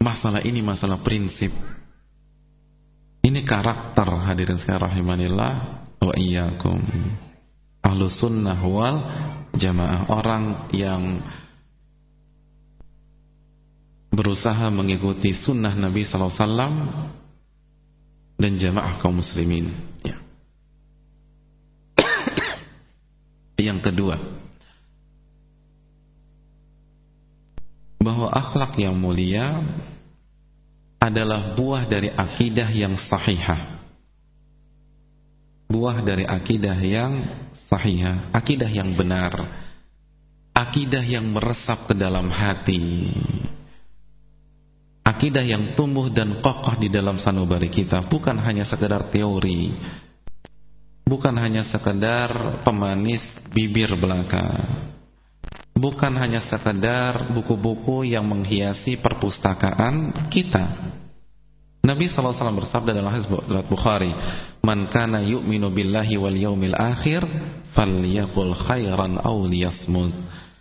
[0.00, 1.52] masalah ini masalah prinsip
[3.20, 5.52] ini karakter hadirin sekalian rahimanillah
[6.00, 6.80] wa iyyakum.
[7.84, 8.96] Ahlu sunnah wal
[9.54, 11.20] jamaah orang yang
[14.10, 16.74] berusaha mengikuti sunnah Nabi sallallahu alaihi wasallam
[18.40, 19.68] dan jamaah kaum muslimin.
[20.00, 20.16] Ya.
[23.68, 24.16] yang kedua,
[28.00, 29.60] bahwa akhlak yang mulia
[30.96, 33.76] adalah buah dari akidah yang sahihah.
[35.70, 37.12] Buah dari akidah yang
[37.68, 39.36] sahihah, akidah yang benar.
[40.50, 43.12] Akidah yang meresap ke dalam hati.
[45.00, 49.72] Akidah yang tumbuh dan kokoh di dalam sanubari kita bukan hanya sekedar teori.
[51.08, 54.46] Bukan hanya sekedar pemanis bibir belaka.
[55.74, 60.70] Bukan hanya sekedar buku-buku yang menghiasi perpustakaan kita.
[61.80, 63.24] Nabi SAW bersabda dalam hadis
[63.64, 64.12] Bukhari,
[64.60, 67.24] "Man kana yu'minu billahi wal yaumil akhir,
[67.72, 70.12] falyaqul khairan aw liyasmut."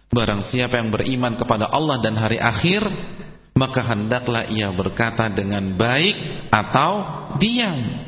[0.10, 2.82] Barang siapa yang beriman kepada Allah dan hari akhir,
[3.60, 8.08] maka hendaklah ia berkata dengan baik atau diam.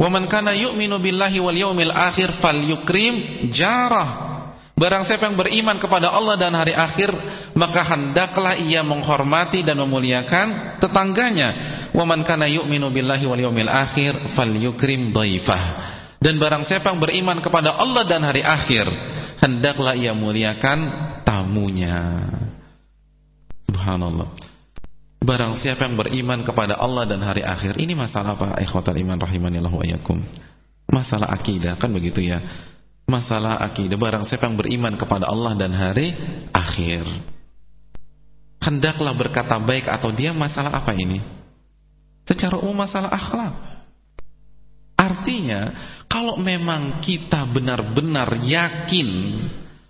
[0.00, 4.28] Wa man kana yu'minu billahi wal yaumil akhir falyukrim jarah.
[4.78, 7.10] Barang siapa yang beriman kepada Allah dan hari akhir
[7.58, 11.48] Maka hendaklah ia menghormati dan memuliakan tetangganya
[11.90, 15.62] Wa man kana yu'minu billahi wal yawmil akhir Falyukrim daifah
[16.22, 18.86] Dan barang siapa yang beriman kepada Allah dan hari akhir
[19.42, 20.78] Hendaklah ia muliakan
[21.26, 22.22] tamunya
[23.88, 24.28] Subhanallah.
[25.24, 28.60] Barang siapa yang beriman kepada Allah dan hari akhir Ini masalah apa?
[28.60, 30.20] Ikhwatal iman rahimanillahu ayakum
[30.92, 32.36] Masalah akidah kan begitu ya?
[33.08, 36.12] Masalah akidah barang siapa yang beriman kepada Allah dan hari
[36.52, 37.08] akhir.
[38.60, 41.24] Hendaklah berkata baik atau dia masalah apa ini?
[42.28, 43.56] Secara umum masalah akhlak.
[45.00, 45.72] Artinya
[46.04, 49.08] kalau memang kita benar-benar yakin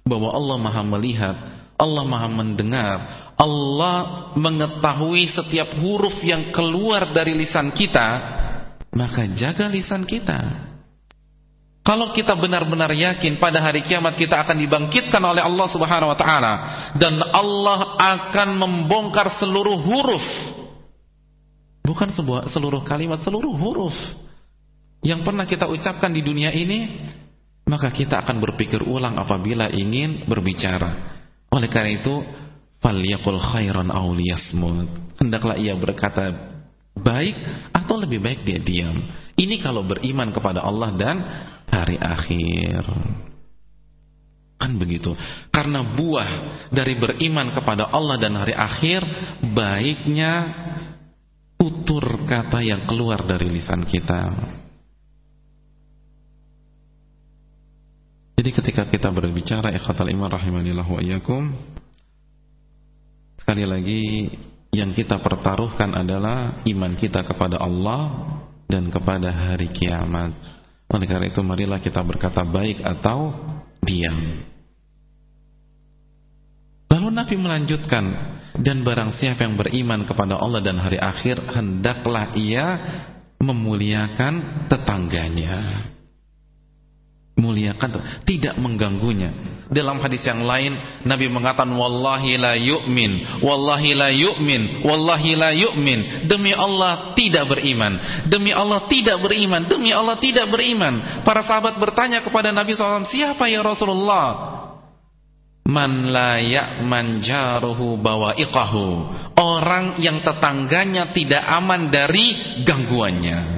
[0.06, 1.36] bahwa Allah maha melihat
[1.74, 8.06] Allah maha mendengar Allah mengetahui setiap huruf yang keluar dari lisan kita
[8.90, 10.68] maka jaga lisan kita
[11.88, 16.54] kalau kita benar-benar yakin pada hari kiamat kita akan dibangkitkan oleh Allah Subhanahu wa taala
[17.00, 20.26] dan Allah akan membongkar seluruh huruf.
[21.80, 23.96] Bukan sebuah seluruh kalimat, seluruh huruf
[25.00, 27.00] yang pernah kita ucapkan di dunia ini,
[27.64, 30.92] maka kita akan berpikir ulang apabila ingin berbicara.
[31.48, 32.20] Oleh karena itu,
[32.82, 35.18] falyaqul khairan aw liyasmut.
[35.18, 36.30] Hendaklah ia berkata
[36.94, 37.36] baik
[37.74, 38.98] atau lebih baik dia diam.
[39.38, 41.16] Ini kalau beriman kepada Allah dan
[41.70, 42.82] hari akhir.
[44.58, 45.14] Kan begitu.
[45.54, 46.30] Karena buah
[46.74, 49.06] dari beriman kepada Allah dan hari akhir
[49.54, 50.32] baiknya
[51.54, 54.34] tutur kata yang keluar dari lisan kita.
[58.38, 61.50] Jadi ketika kita berbicara ikhwatal iman rahimanillah wa iyyakum
[63.48, 64.28] sekali lagi
[64.76, 68.28] yang kita pertaruhkan adalah iman kita kepada Allah
[68.68, 70.36] dan kepada hari kiamat.
[70.92, 73.32] Oleh karena itu marilah kita berkata baik atau
[73.80, 74.44] diam.
[76.92, 78.04] Lalu Nabi melanjutkan
[78.60, 82.66] dan barang siapa yang beriman kepada Allah dan hari akhir hendaklah ia
[83.40, 85.88] memuliakan tetangganya
[87.38, 89.30] muliakan tidak mengganggunya.
[89.68, 96.26] Dalam hadis yang lain Nabi mengatakan wallahi la yu'min wallahi la yu'min wallahi la yu'min.
[96.26, 98.26] Demi Allah tidak beriman.
[98.26, 101.22] Demi Allah tidak beriman demi Allah tidak beriman.
[101.22, 104.56] Para sahabat bertanya kepada Nabi SAW siapa ya Rasulullah?
[105.68, 108.86] Man la ya'man jaruhu bawa'iqahu.
[109.36, 113.57] Orang yang tetangganya tidak aman dari gangguannya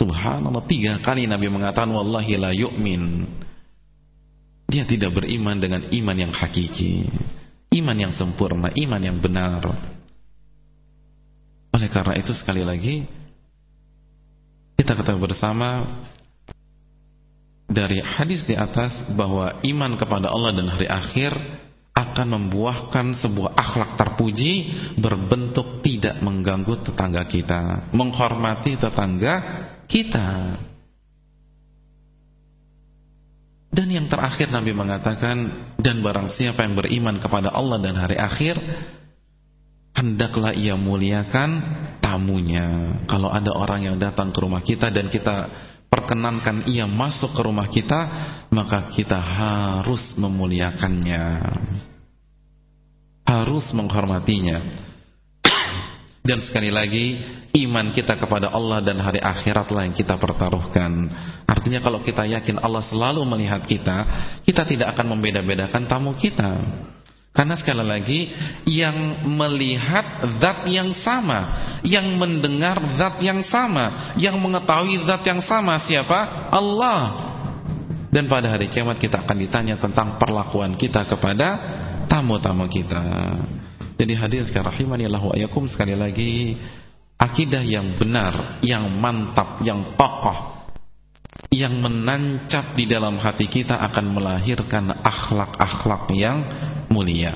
[0.00, 0.64] subhanallah.
[0.64, 3.28] Tiga kali Nabi mengatakan wallahi la yu'min.
[4.70, 7.04] Dia tidak beriman dengan iman yang hakiki.
[7.76, 9.62] Iman yang sempurna iman yang benar.
[11.76, 13.04] Oleh karena itu sekali lagi
[14.80, 15.86] kita ketahui bersama
[17.70, 21.30] dari hadis di atas bahwa iman kepada Allah dan hari akhir
[21.94, 24.52] akan membuahkan sebuah akhlak terpuji
[24.98, 30.54] berbentuk tidak mengganggu tetangga kita, menghormati tetangga kita.
[33.70, 38.58] Dan yang terakhir Nabi mengatakan dan barang siapa yang beriman kepada Allah dan hari akhir
[39.94, 41.62] hendaklah ia muliakan
[42.02, 42.98] tamunya.
[43.06, 45.50] Kalau ada orang yang datang ke rumah kita dan kita
[45.90, 48.00] perkenankan ia masuk ke rumah kita
[48.54, 51.42] maka kita harus memuliakannya
[53.26, 54.89] harus menghormatinya
[56.30, 57.18] dan sekali lagi
[57.66, 61.10] iman kita kepada Allah dan hari akhiratlah yang kita pertaruhkan
[61.42, 64.06] artinya kalau kita yakin Allah selalu melihat kita
[64.46, 66.62] kita tidak akan membeda-bedakan tamu kita
[67.30, 68.20] karena sekali lagi
[68.66, 71.54] yang melihat zat yang sama,
[71.86, 76.50] yang mendengar zat yang sama, yang mengetahui zat yang sama siapa?
[76.50, 77.30] Allah.
[78.10, 81.48] Dan pada hari kiamat kita akan ditanya tentang perlakuan kita kepada
[82.10, 82.98] tamu-tamu kita.
[84.00, 86.56] Jadi hadirin sekalian rahimanillah wa ayakum sekali lagi
[87.20, 90.60] akidah yang benar, yang mantap, yang kokoh
[91.50, 96.46] yang menancap di dalam hati kita akan melahirkan akhlak-akhlak yang
[96.86, 97.34] mulia.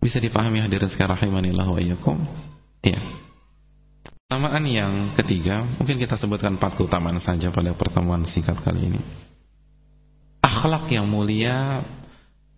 [0.00, 2.16] Bisa dipahami hadirin sekarang rahimanillah wa iyyakum?
[2.80, 3.00] Ya.
[4.04, 9.00] Keutamaan yang ketiga, mungkin kita sebutkan empat keutamaan saja pada pertemuan singkat kali ini.
[10.40, 11.84] Akhlak yang mulia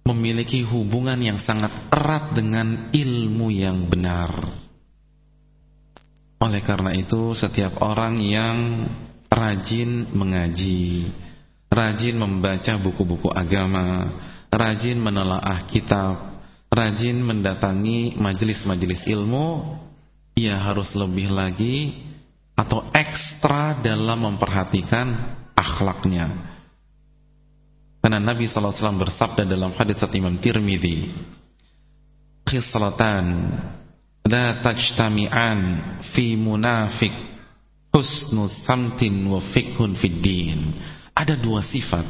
[0.06, 4.30] memiliki hubungan yang sangat erat dengan ilmu yang benar.
[6.38, 8.86] Oleh karena itu, setiap orang yang
[9.26, 11.10] rajin mengaji,
[11.66, 14.14] rajin membaca buku-buku agama,
[14.52, 16.38] rajin menelaah kitab,
[16.70, 19.80] rajin mendatangi majelis-majelis ilmu,
[20.38, 22.06] ia harus lebih lagi
[22.54, 26.55] atau ekstra dalam memperhatikan akhlaknya.
[28.06, 31.10] Karena Nabi SAW bersabda dalam hadis Imam Tirmidzi,
[32.46, 33.50] "Khislatan
[34.30, 35.58] la tajtami'an
[36.14, 37.10] fi munafiq
[37.90, 40.78] husnus samtin wa fiqhun fid din."
[41.18, 42.06] Ada dua sifat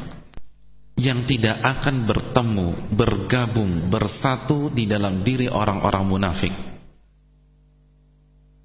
[1.01, 6.53] yang tidak akan bertemu, bergabung, bersatu di dalam diri orang-orang munafik.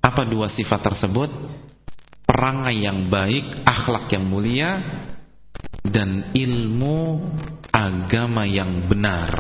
[0.04, 1.32] Apa dua sifat tersebut?
[2.28, 5.00] Perangai yang baik, akhlak yang mulia,
[5.86, 7.22] dan ilmu
[7.74, 9.32] agama yang benar.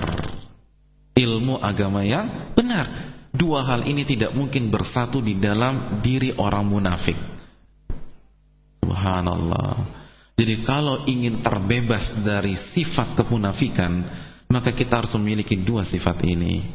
[1.13, 3.13] Ilmu agama yang benar.
[3.31, 7.15] Dua hal ini tidak mungkin bersatu di dalam diri orang munafik.
[8.83, 10.01] Subhanallah.
[10.35, 14.03] Jadi kalau ingin terbebas dari sifat kemunafikan,
[14.49, 16.65] maka kita harus memiliki dua sifat ini.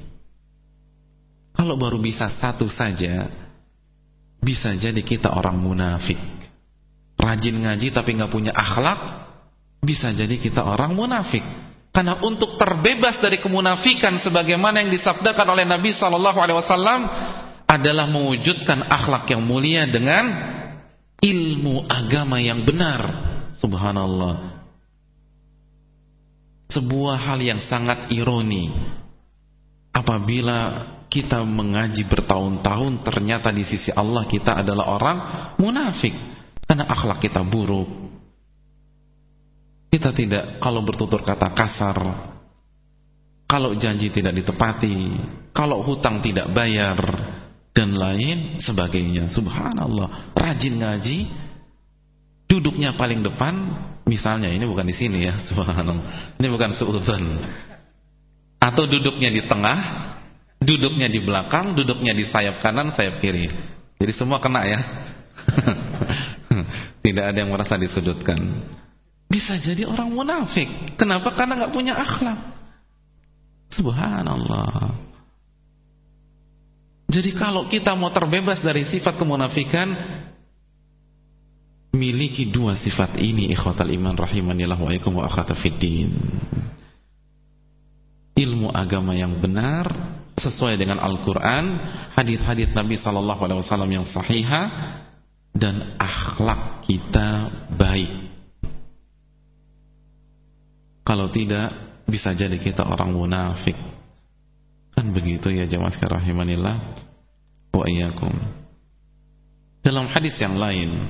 [1.52, 3.26] Kalau baru bisa satu saja,
[4.40, 6.20] bisa jadi kita orang munafik.
[7.16, 9.25] Rajin ngaji tapi nggak punya akhlak,
[9.86, 11.46] bisa jadi kita orang munafik.
[11.94, 17.00] Karena untuk terbebas dari kemunafikan sebagaimana yang disabdakan oleh Nabi Shallallahu Alaihi Wasallam
[17.64, 20.28] adalah mewujudkan akhlak yang mulia dengan
[21.24, 23.32] ilmu agama yang benar.
[23.56, 24.60] Subhanallah
[26.68, 28.68] Sebuah hal yang sangat ironi
[29.96, 35.18] Apabila kita mengaji bertahun-tahun Ternyata di sisi Allah kita adalah orang
[35.56, 36.12] munafik
[36.68, 38.05] Karena akhlak kita buruk
[39.96, 41.96] Kita tidak Kalau bertutur kata kasar
[43.48, 45.16] Kalau janji tidak ditepati
[45.56, 47.00] Kalau hutang tidak bayar
[47.72, 49.32] Dan lain sebagainya.
[49.32, 50.36] Subhanallah.
[50.36, 51.46] Rajin ngaji
[52.46, 53.54] duduknya paling depan
[54.06, 56.38] misalnya ini bukan di sini ya subhanallah.
[56.38, 57.24] Ini bukan suudzon
[58.56, 59.78] atau duduknya di tengah
[60.62, 63.50] duduknya di belakang duduknya di sayap kanan sayap kiri.
[63.98, 64.80] Jadi semua kena ya.
[67.04, 68.38] Tidak ada yang merasa disudutkan
[69.26, 70.94] bisa jadi orang munafik.
[70.94, 71.34] Kenapa?
[71.34, 72.38] Karena nggak punya akhlak.
[73.70, 74.94] Subhanallah.
[77.06, 79.94] Jadi kalau kita mau terbebas dari sifat kemunafikan
[81.96, 86.12] miliki dua sifat ini ikhwatal iman rahimanillah wa ikum wa akhatafiddin
[88.36, 89.88] ilmu agama yang benar
[90.36, 91.80] sesuai dengan Al-Quran
[92.12, 94.66] hadis-hadis Nabi Sallallahu Alaihi Wasallam yang sahihah
[95.56, 97.48] dan akhlak kita
[97.80, 98.25] baik
[101.06, 101.70] kalau tidak
[102.10, 103.78] bisa jadi kita orang munafik.
[104.90, 106.76] Kan begitu ya jemaah sekalian rahimanillah
[107.70, 108.34] wa iyyakum.
[109.86, 111.06] Dalam hadis yang lain,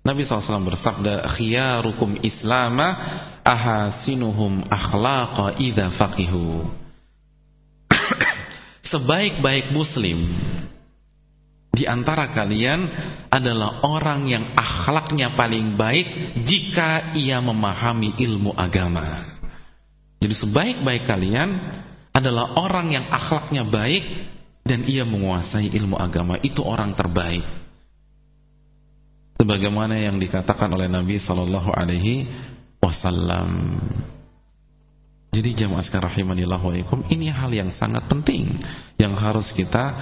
[0.00, 2.96] Nabi SAW bersabda, "Khiyarukum islama
[3.44, 6.64] ahasinuhum akhlaqa idza faqihu."
[8.96, 10.32] Sebaik-baik muslim
[11.74, 12.86] di antara kalian
[13.28, 19.33] adalah orang yang akhlaknya paling baik jika ia memahami ilmu agama.
[20.24, 21.52] Jadi sebaik-baik kalian
[22.16, 24.32] adalah orang yang akhlaknya baik
[24.64, 26.40] dan ia menguasai ilmu agama.
[26.40, 27.44] Itu orang terbaik.
[29.36, 32.24] Sebagaimana yang dikatakan oleh Nabi Sallallahu Alaihi
[32.80, 33.76] Wasallam.
[35.28, 36.72] Jadi jamaah sekalian rahimanillah wa
[37.12, 38.56] ini hal yang sangat penting
[38.96, 39.92] yang harus kita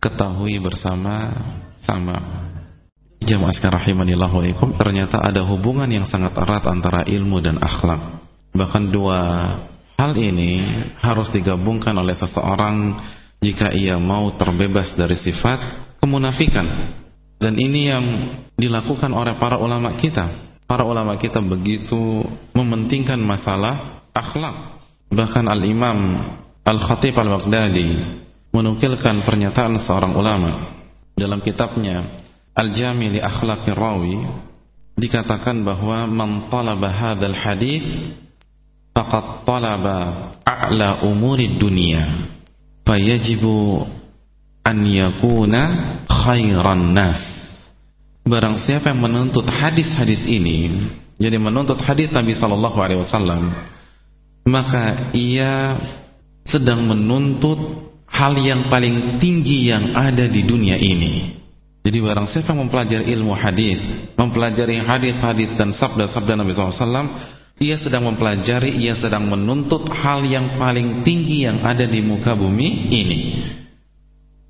[0.00, 1.36] ketahui bersama
[1.76, 2.16] sama
[3.20, 8.25] jamaah sekalian rahimanillah wa ternyata ada hubungan yang sangat erat antara ilmu dan akhlak
[8.56, 9.20] bahkan dua
[9.96, 10.64] hal ini
[11.00, 12.96] harus digabungkan oleh seseorang
[13.40, 15.58] jika ia mau terbebas dari sifat
[16.00, 16.96] kemunafikan.
[17.36, 18.04] Dan ini yang
[18.56, 20.56] dilakukan oleh para ulama kita.
[20.64, 22.24] Para ulama kita begitu
[22.56, 24.80] mementingkan masalah akhlak.
[25.12, 26.26] Bahkan al-imam
[26.66, 28.18] al-khatib al-baghdadi
[28.50, 30.74] menukilkan pernyataan seorang ulama
[31.14, 32.24] dalam kitabnya
[32.56, 34.16] Al-Jami li Akhlaqir Rawi
[34.96, 37.84] dikatakan bahwa man talaba hadzal hadis
[38.96, 42.32] faqad talaba a'la umuri dunya
[42.88, 43.84] fayajibu
[44.64, 45.60] an yakuna
[46.08, 47.20] khairan nas
[48.24, 50.88] barang siapa yang menuntut hadis-hadis ini
[51.20, 53.52] jadi menuntut hadis Nabi sallallahu alaihi wasallam
[54.48, 55.76] maka ia
[56.46, 57.58] sedang menuntut
[58.06, 61.36] hal yang paling tinggi yang ada di dunia ini.
[61.82, 63.78] Jadi barang siapa mempelajari ilmu hadis,
[64.18, 71.00] mempelajari hadis-hadis dan sabda-sabda Nabi SAW, ia sedang mempelajari, ia sedang menuntut hal yang paling
[71.00, 73.18] tinggi yang ada di muka bumi ini.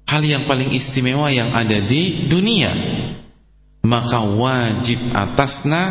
[0.07, 2.71] Hal yang paling istimewa yang ada di dunia.
[3.87, 5.83] Maka wajib atasnya,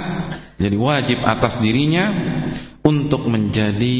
[0.59, 2.11] jadi wajib atas dirinya
[2.83, 3.99] untuk menjadi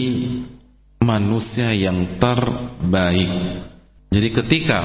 [1.00, 3.32] manusia yang terbaik.
[4.12, 4.80] Jadi ketika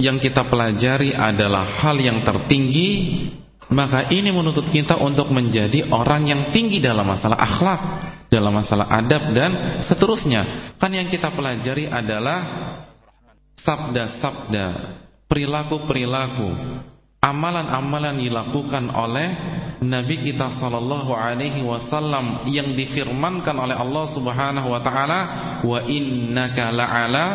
[0.00, 2.88] yang kita pelajari adalah hal yang tertinggi,
[3.70, 7.82] maka ini menuntut kita untuk menjadi orang yang tinggi dalam masalah akhlak,
[8.26, 10.74] dalam masalah adab dan seterusnya.
[10.74, 12.38] Kan yang kita pelajari adalah
[13.54, 14.66] sabda-sabda,
[15.30, 16.50] perilaku-perilaku,
[17.22, 19.28] amalan-amalan dilakukan oleh
[19.80, 25.20] Nabi kita sallallahu alaihi wasallam yang difirmankan oleh Allah Subhanahu wa taala
[25.62, 27.26] wa innaka la'ala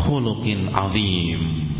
[0.00, 1.71] khuluqin azim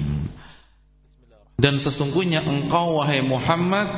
[1.59, 3.89] dan sesungguhnya engkau wahai Muhammad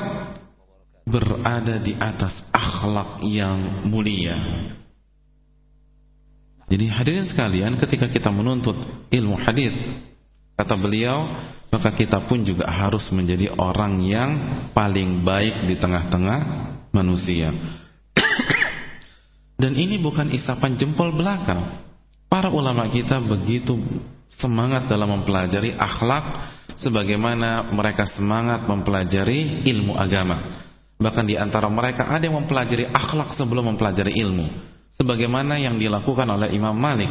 [1.04, 4.38] berada di atas akhlak yang mulia
[6.70, 8.76] jadi hadirin sekalian ketika kita menuntut
[9.12, 9.74] ilmu hadis
[10.56, 11.28] kata beliau
[11.74, 14.30] maka kita pun juga harus menjadi orang yang
[14.70, 16.40] paling baik di tengah-tengah
[16.94, 17.50] manusia.
[19.58, 21.82] Dan ini bukan isapan jempol belakang.
[22.30, 23.74] Para ulama kita begitu
[24.38, 26.24] semangat dalam mempelajari akhlak
[26.78, 30.64] sebagaimana mereka semangat mempelajari ilmu agama.
[30.94, 34.46] Bahkan di antara mereka ada yang mempelajari akhlak sebelum mempelajari ilmu.
[34.94, 37.10] Sebagaimana yang dilakukan oleh Imam Malik.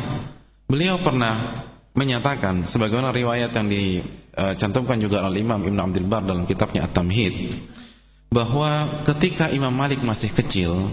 [0.71, 6.89] Beliau pernah menyatakan sebagaimana riwayat yang dicantumkan juga oleh Imam Ibn Abdul Bar dalam kitabnya
[6.89, 7.53] At-Tamhid
[8.33, 10.89] bahwa ketika Imam Malik masih kecil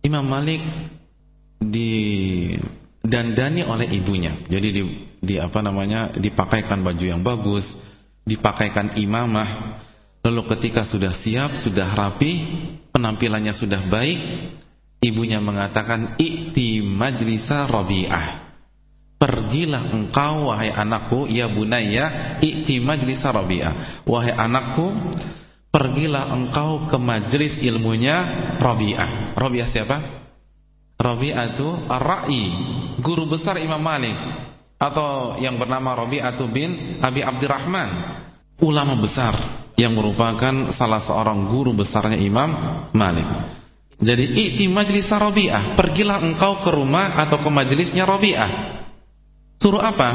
[0.00, 0.64] Imam Malik
[1.60, 2.56] didandani
[3.68, 4.82] oleh ibunya jadi di,
[5.20, 7.76] di apa namanya dipakaikan baju yang bagus
[8.28, 9.80] dipakaikan imamah
[10.20, 12.44] lalu ketika sudah siap sudah rapi
[12.92, 14.20] penampilannya sudah baik
[15.00, 18.48] ibunya mengatakan i'ti majlisa rabi'ah
[19.18, 24.06] Pergilah engkau wahai anakku ya bunayya i'ti majlis Rabi'ah.
[24.06, 24.94] Wahai anakku,
[25.74, 28.14] pergilah engkau ke majlis ilmunya
[28.62, 29.34] Rabi'ah.
[29.34, 29.96] Rabi'ah siapa?
[31.02, 32.44] Rabi'ah itu Ar-Ra'i,
[33.02, 34.14] guru besar Imam Malik
[34.78, 38.17] atau yang bernama Rabi'ah bin Abi Abdurrahman,
[38.62, 39.34] ulama besar
[39.78, 42.50] yang merupakan salah seorang guru besarnya Imam
[42.90, 43.26] Malik.
[43.98, 48.50] Jadi i'ti majlis Rabi'ah, pergilah engkau ke rumah atau ke majlisnya Rabi'ah.
[49.58, 50.10] Suruh apa?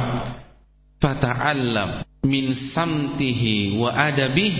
[1.03, 4.55] Fata'allam min samtihi wa adabih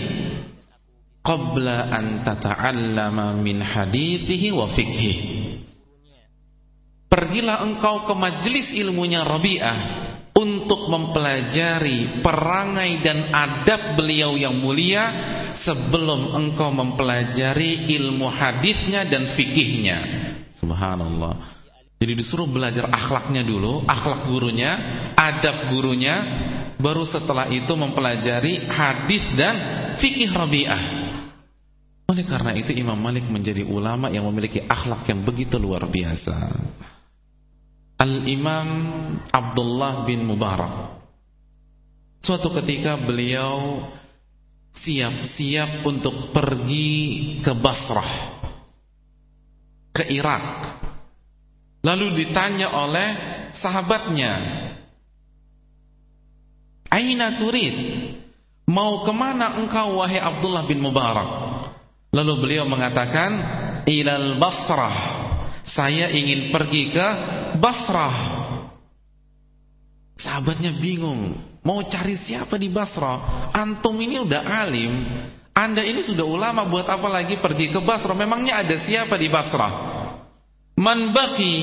[1.23, 5.13] qabla an tata'allama min hadithihi wa fikhi.
[7.07, 10.02] Pergilah engkau ke majlis ilmunya Rabi'ah
[10.33, 15.03] untuk mempelajari perangai dan adab beliau yang mulia
[15.53, 19.97] sebelum engkau mempelajari ilmu hadisnya dan fikihnya.
[20.57, 21.53] Subhanallah.
[22.01, 24.75] Jadi disuruh belajar akhlaknya dulu, akhlak gurunya,
[25.15, 26.15] adab gurunya,
[26.75, 29.55] baru setelah itu mempelajari hadis dan
[29.95, 30.83] fikih Rabi'ah.
[32.11, 36.35] Oleh karena itu Imam Malik menjadi ulama yang memiliki akhlak yang begitu luar biasa.
[38.03, 38.69] Al-Imam
[39.31, 40.99] Abdullah bin Mubarak.
[42.19, 43.87] Suatu ketika beliau
[44.75, 48.43] siap-siap untuk pergi ke Basrah
[49.95, 50.43] ke Irak.
[51.83, 53.09] Lalu ditanya oleh
[53.55, 54.31] sahabatnya
[56.93, 57.75] Aina turid?
[58.69, 61.29] Mau ke mana engkau wahai Abdullah bin Mubarak?
[62.13, 63.31] Lalu beliau mengatakan
[63.89, 64.97] ilal Basrah.
[65.65, 67.07] Saya ingin pergi ke
[67.57, 68.15] Basrah
[70.17, 71.35] sahabatnya bingung
[71.65, 74.93] mau cari siapa di Basrah antum ini udah alim
[75.53, 78.17] anda ini sudah ulama buat apa lagi pergi ke Basrah?
[78.17, 79.73] Memangnya ada siapa di Basrah?
[80.73, 81.55] Man baki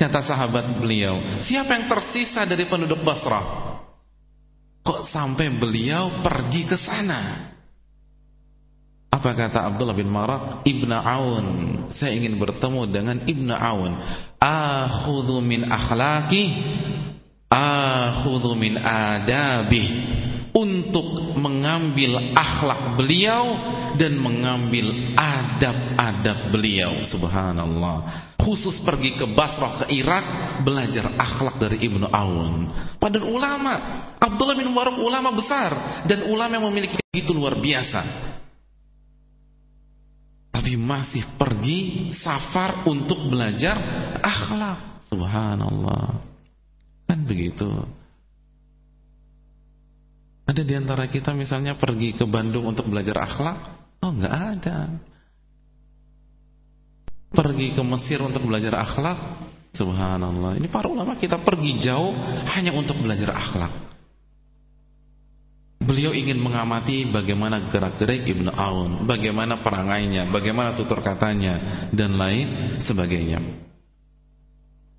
[0.00, 1.20] kata sahabat beliau.
[1.44, 3.76] Siapa yang tersisa dari penduduk Basrah?
[4.80, 7.51] Kok sampai beliau pergi ke sana?
[9.22, 10.66] Apa kata Abdullah bin Marak?
[10.66, 11.46] Ibnu Aun.
[11.94, 13.94] Saya ingin bertemu dengan Ibnu Aun.
[14.42, 16.50] Akhudhu min akhlaqi
[17.46, 19.84] akhudhu min adabi
[20.50, 23.44] untuk mengambil akhlak beliau
[23.94, 30.24] dan mengambil adab-adab beliau subhanallah khusus pergi ke Basrah ke Irak
[30.66, 32.68] belajar akhlak dari Ibnu Aun
[33.00, 33.74] padahal ulama
[34.20, 38.31] Abdullah bin Mubarak ulama besar dan ulama yang memiliki itu luar biasa
[40.52, 43.74] tapi masih pergi safar untuk belajar
[44.20, 46.20] akhlak subhanallah
[47.08, 47.88] kan begitu
[50.52, 53.58] ada di antara kita misalnya pergi ke Bandung untuk belajar akhlak?
[54.02, 54.78] Oh, enggak ada.
[57.32, 59.16] Pergi ke Mesir untuk belajar akhlak?
[59.72, 60.60] Subhanallah.
[60.60, 62.12] Ini para ulama kita pergi jauh
[62.52, 63.91] hanya untuk belajar akhlak.
[65.82, 73.42] Beliau ingin mengamati bagaimana gerak-gerik Ibnu Aun, bagaimana perangainya, bagaimana tutur katanya dan lain sebagainya.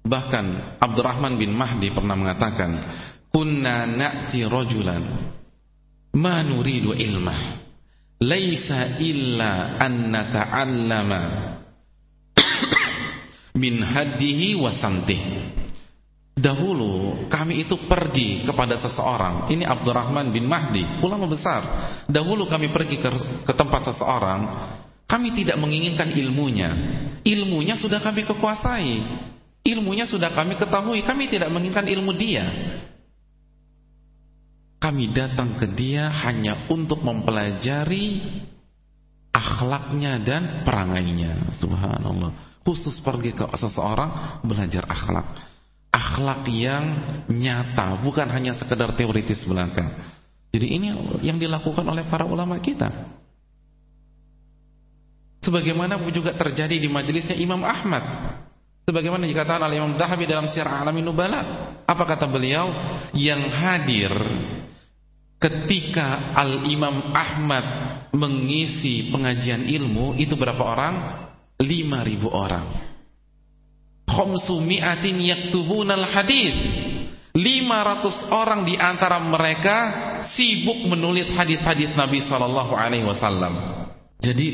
[0.03, 2.83] Bahkan Abdurrahman bin Mahdi pernah mengatakan,
[3.31, 5.03] "Kunna na'ti rajulan
[6.19, 7.63] ma nuridu ilmah
[8.21, 11.21] laisa illa an nata'allama
[13.63, 14.69] min haddihi wa
[16.33, 21.61] Dahulu kami itu pergi kepada seseorang Ini Abdurrahman bin Mahdi Ulama besar
[22.09, 23.09] Dahulu kami pergi ke,
[23.45, 24.41] ke tempat seseorang
[25.05, 26.73] Kami tidak menginginkan ilmunya
[27.21, 28.93] Ilmunya sudah kami kekuasai
[29.61, 32.49] Ilmunya sudah kami ketahui Kami tidak menginginkan ilmu dia
[34.83, 38.19] kami datang ke dia hanya untuk mempelajari
[39.31, 41.55] akhlaknya dan perangainya.
[41.55, 42.59] Subhanallah.
[42.67, 45.52] Khusus pergi ke seseorang belajar akhlak.
[45.93, 49.93] Akhlak yang nyata, bukan hanya sekedar teoritis belaka.
[50.49, 50.89] Jadi ini
[51.21, 52.89] yang dilakukan oleh para ulama kita.
[55.43, 58.01] Sebagaimana juga terjadi di majelisnya Imam Ahmad.
[58.89, 61.41] Sebagaimana dikatakan oleh Imam Zahabi dalam Syiar Alamin Nubala.
[61.85, 62.73] Apa kata beliau?
[63.13, 64.13] Yang hadir
[65.39, 67.65] ketika Al-Imam Ahmad
[68.15, 70.95] mengisi pengajian ilmu itu berapa orang?
[71.59, 72.65] 5000 orang.
[74.07, 76.55] Khamsumi'atin yaktubunal hadis.
[77.33, 79.77] 500 orang di antara mereka
[80.29, 83.57] sibuk menulis hadis-hadis Nabi sallallahu alaihi wasallam.
[84.21, 84.47] Jadi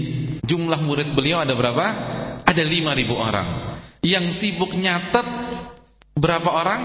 [0.47, 1.85] jumlah murid beliau ada berapa?
[2.47, 3.47] Ada 5000 orang.
[3.99, 5.27] Yang sibuk nyatet
[6.15, 6.81] berapa orang?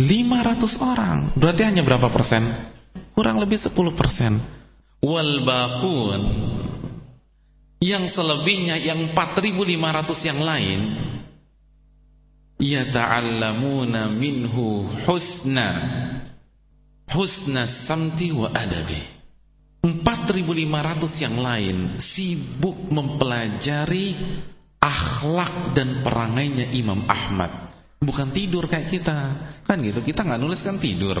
[0.00, 1.18] 500 orang.
[1.36, 2.70] Berarti hanya berapa persen?
[3.20, 6.20] kurang lebih 10% wal baqun
[7.84, 10.80] yang selebihnya yang 4500 yang lain
[12.60, 15.68] yata'allamuna minhu husna.
[17.10, 19.18] Husna samti wa adabi.
[19.80, 24.14] 4500 yang lain sibuk mempelajari
[24.78, 27.69] akhlak dan perangainya Imam Ahmad
[28.00, 29.18] bukan tidur kayak kita.
[29.68, 31.20] Kan gitu kita nggak nulis kan tidur.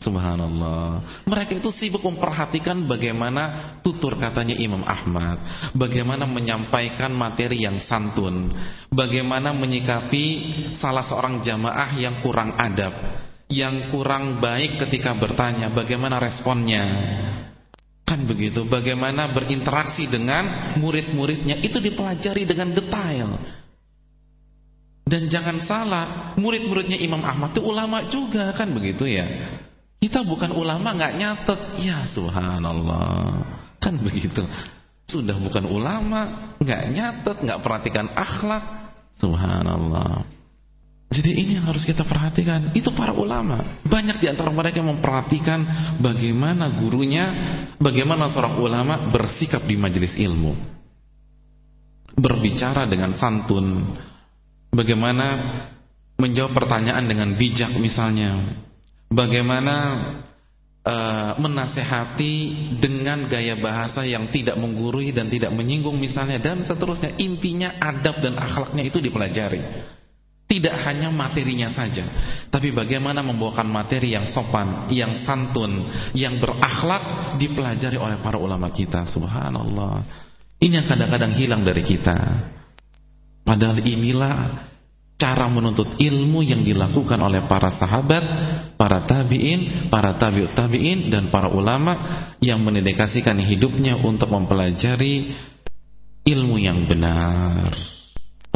[0.00, 1.04] Subhanallah.
[1.28, 5.36] Mereka itu sibuk memperhatikan bagaimana tutur katanya Imam Ahmad.
[5.76, 8.48] Bagaimana menyampaikan materi yang santun.
[8.88, 10.24] Bagaimana menyikapi
[10.80, 12.96] salah seorang jamaah yang kurang adab.
[13.50, 16.86] Yang kurang baik ketika bertanya bagaimana responnya?
[18.08, 18.64] Kan begitu.
[18.64, 21.60] Bagaimana berinteraksi dengan murid-muridnya?
[21.60, 23.59] Itu dipelajari dengan detail
[25.06, 26.04] dan jangan salah,
[26.38, 29.26] murid-muridnya Imam Ahmad itu ulama juga kan begitu ya.
[30.00, 33.44] Kita bukan ulama nggak nyatet, ya subhanallah.
[33.82, 34.46] Kan begitu.
[35.04, 38.64] Sudah bukan ulama, nggak nyatet, nggak perhatikan akhlak.
[39.20, 40.24] Subhanallah.
[41.10, 42.70] Jadi ini yang harus kita perhatikan.
[42.70, 43.82] Itu para ulama.
[43.82, 45.60] Banyak di antara mereka yang memperhatikan
[45.98, 47.26] bagaimana gurunya,
[47.82, 50.54] bagaimana seorang ulama bersikap di majelis ilmu.
[52.14, 53.98] Berbicara dengan santun.
[54.70, 55.26] Bagaimana
[56.20, 58.60] menjawab pertanyaan dengan bijak misalnya.
[59.10, 59.76] Bagaimana
[60.84, 67.16] uh, menasehati dengan gaya bahasa yang tidak menggurui dan tidak menyinggung misalnya dan seterusnya.
[67.18, 69.62] Intinya adab dan akhlaknya itu dipelajari.
[70.50, 72.02] Tidak hanya materinya saja,
[72.50, 79.06] tapi bagaimana membawakan materi yang sopan, yang santun, yang berakhlak dipelajari oleh para ulama kita.
[79.06, 80.02] Subhanallah.
[80.58, 82.18] Ini yang kadang-kadang hilang dari kita.
[83.42, 84.68] Padahal inilah
[85.20, 88.24] cara menuntut ilmu yang dilakukan oleh para sahabat,
[88.80, 91.92] para tabi'in, para tabi'ut tabi'in dan para ulama
[92.40, 95.36] yang mendedikasikan hidupnya untuk mempelajari
[96.24, 97.76] ilmu yang benar.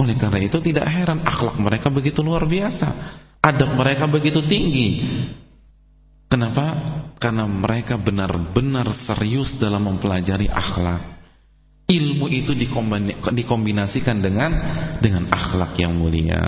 [0.01, 3.20] Oleh karena itu tidak heran akhlak mereka begitu luar biasa.
[3.45, 5.05] Adab mereka begitu tinggi.
[6.32, 6.64] Kenapa?
[7.20, 11.13] Karena mereka benar-benar serius dalam mempelajari akhlak.
[11.85, 12.57] Ilmu itu
[13.28, 14.51] dikombinasikan dengan
[14.99, 16.41] dengan akhlak yang mulia.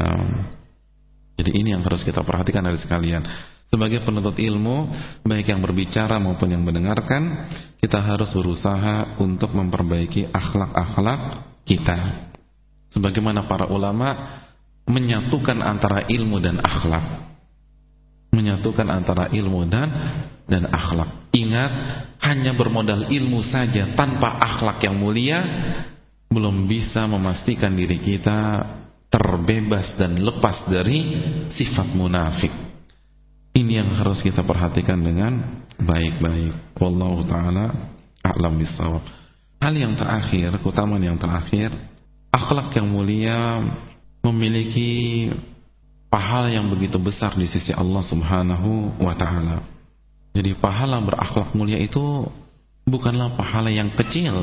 [1.37, 3.21] Jadi ini yang harus kita perhatikan dari sekalian.
[3.69, 4.89] Sebagai penuntut ilmu,
[5.27, 7.51] baik yang berbicara maupun yang mendengarkan,
[7.83, 11.21] kita harus berusaha untuk memperbaiki akhlak-akhlak
[11.67, 12.31] kita
[12.97, 14.41] sebagaimana para ulama
[14.89, 17.27] menyatukan antara ilmu dan akhlak
[18.33, 19.89] menyatukan antara ilmu dan
[20.47, 21.31] dan akhlak.
[21.35, 21.73] Ingat
[22.23, 25.39] hanya bermodal ilmu saja tanpa akhlak yang mulia
[26.31, 28.65] belum bisa memastikan diri kita
[29.11, 31.19] terbebas dan lepas dari
[31.51, 32.51] sifat munafik.
[33.57, 36.77] Ini yang harus kita perhatikan dengan baik-baik.
[36.77, 37.73] Wallahu taala
[38.21, 39.01] a'lam bissawab.
[39.63, 41.73] Hal yang terakhir keutamaan yang terakhir
[42.29, 43.65] akhlak yang mulia
[44.21, 45.33] memiliki
[46.13, 49.76] pahala yang begitu besar di sisi Allah Subhanahu wa taala.
[50.37, 52.29] Jadi pahala berakhlak mulia itu
[52.85, 54.37] bukanlah pahala yang kecil,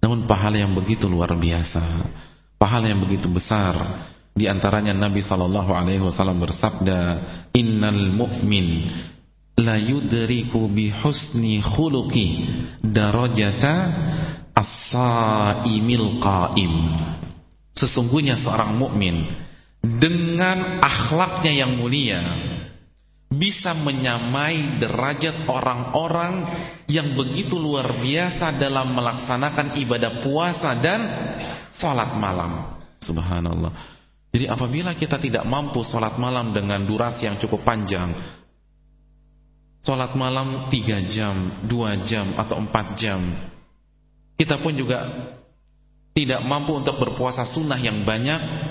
[0.00, 2.08] namun pahala yang begitu luar biasa.
[2.56, 3.76] Pahala yang begitu besar.
[4.32, 6.98] Di antaranya Nabi sallallahu alaihi wasallam bersabda,
[7.52, 8.88] "Innal mu'min
[9.60, 12.48] la yudriku bi husni khuluqi
[12.80, 13.74] darajata
[14.56, 16.74] as-saimil qaim.
[17.76, 19.28] Sesungguhnya seorang mukmin
[19.80, 22.20] dengan akhlaknya yang mulia
[23.30, 26.50] bisa menyamai derajat orang-orang
[26.90, 31.00] yang begitu luar biasa dalam melaksanakan ibadah puasa dan
[31.70, 32.82] salat malam.
[32.98, 33.70] Subhanallah.
[34.34, 38.14] Jadi apabila kita tidak mampu salat malam dengan durasi yang cukup panjang,
[39.86, 43.20] salat malam 3 jam, 2 jam atau 4 jam,
[44.34, 45.06] kita pun juga
[46.14, 48.69] tidak mampu untuk berpuasa sunnah yang banyak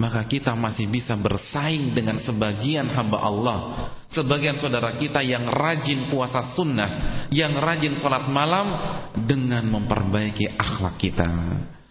[0.00, 3.58] maka kita masih bisa bersaing dengan sebagian hamba Allah.
[4.08, 8.72] Sebagian saudara kita yang rajin puasa sunnah yang rajin sholat malam
[9.28, 11.28] dengan memperbaiki akhlak kita.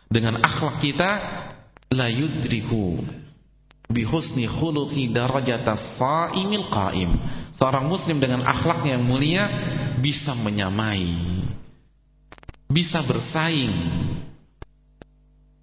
[0.09, 1.09] Dengan akhlak kita
[1.93, 2.97] la yudriku
[3.85, 7.13] bihusni khuluqi darajatas saimil qaim.
[7.53, 9.43] Seorang muslim dengan akhlaknya yang mulia
[10.01, 11.13] bisa menyamai
[12.69, 13.73] bisa bersaing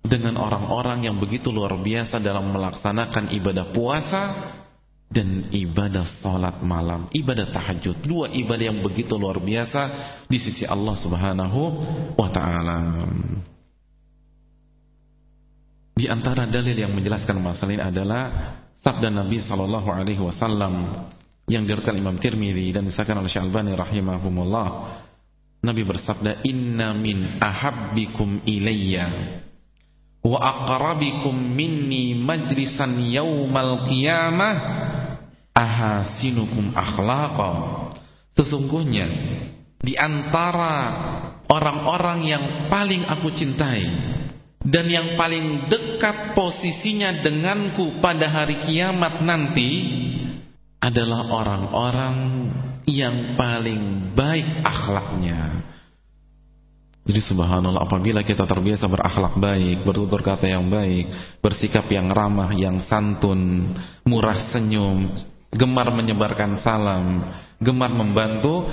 [0.06, 4.22] dengan orang-orang yang begitu luar biasa dalam melaksanakan ibadah puasa
[5.06, 8.02] dan ibadah salat malam, ibadah tahajud.
[8.02, 9.82] Dua ibadah yang begitu luar biasa
[10.26, 11.60] di sisi Allah Subhanahu
[12.18, 13.06] wa taala.
[15.96, 18.22] Di antara dalil yang menjelaskan masalah ini adalah
[18.82, 21.06] sabda Nabi sallallahu alaihi wasallam
[21.48, 24.68] yang diriwayatkan Imam Tirmizi dan disahkan oleh Syalbani rahimahumullah
[25.64, 29.08] Nabi bersabda inna min ahabbikum ilayya
[30.26, 34.54] wa aqrabikum minni majlisan yaumal qiyamah
[35.54, 37.50] ahasinukum akhlaqa
[38.34, 39.06] sesungguhnya
[39.78, 40.74] di antara
[41.46, 43.86] orang-orang yang paling aku cintai
[44.66, 49.70] dan yang paling dekat posisinya denganku pada hari kiamat nanti
[50.82, 52.16] adalah orang-orang
[52.86, 55.62] yang paling baik akhlaknya.
[57.06, 62.82] Jadi subhanallah apabila kita terbiasa berakhlak baik, bertutur kata yang baik, bersikap yang ramah, yang
[62.82, 63.70] santun,
[64.02, 65.14] murah senyum,
[65.54, 67.22] gemar menyebarkan salam,
[67.62, 68.66] gemar membantu,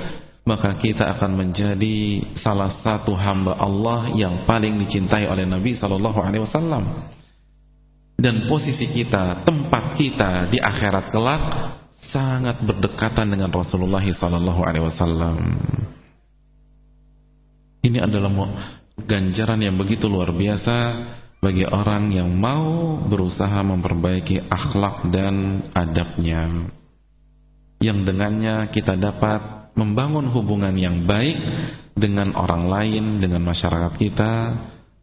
[0.50, 6.42] maka kita akan menjadi salah satu hamba Allah yang paling dicintai oleh Nabi sallallahu alaihi
[6.42, 7.06] wasallam.
[8.18, 11.44] Dan posisi kita, tempat kita di akhirat kelak
[11.98, 15.38] sangat berdekatan dengan Rasulullah sallallahu alaihi wasallam.
[17.94, 18.34] Ini adalah
[18.98, 20.78] ganjaran yang begitu luar biasa
[21.38, 26.74] bagi orang yang mau berusaha memperbaiki akhlak dan adabnya
[27.84, 31.36] yang dengannya kita dapat membangun hubungan yang baik
[31.94, 34.34] dengan orang lain, dengan masyarakat kita,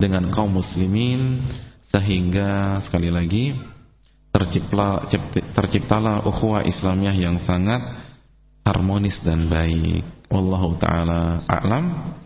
[0.00, 1.44] dengan kaum muslimin
[1.92, 3.52] sehingga sekali lagi
[4.32, 5.04] tercipta
[5.52, 7.84] terciptalah ukhuwah Islamiyah yang sangat
[8.64, 10.00] harmonis dan baik.
[10.32, 12.16] Wallahu taala a'lam.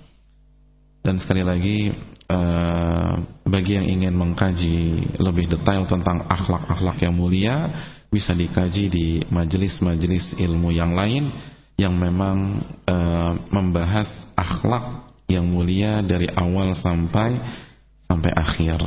[1.05, 1.93] Dan sekali lagi
[2.33, 3.13] uh,
[3.45, 7.69] bagi yang ingin mengkaji lebih detail tentang akhlak-akhlak yang mulia
[8.09, 11.29] bisa dikaji di majelis-majelis ilmu yang lain
[11.77, 17.37] yang memang uh, membahas akhlak yang mulia dari awal sampai
[18.09, 18.81] sampai akhir.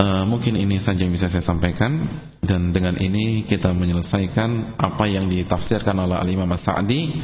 [0.00, 2.08] Uh, mungkin ini saja yang bisa saya sampaikan
[2.40, 7.22] dan dengan ini kita menyelesaikan apa yang ditafsirkan oleh Al-Imam As-Sa'di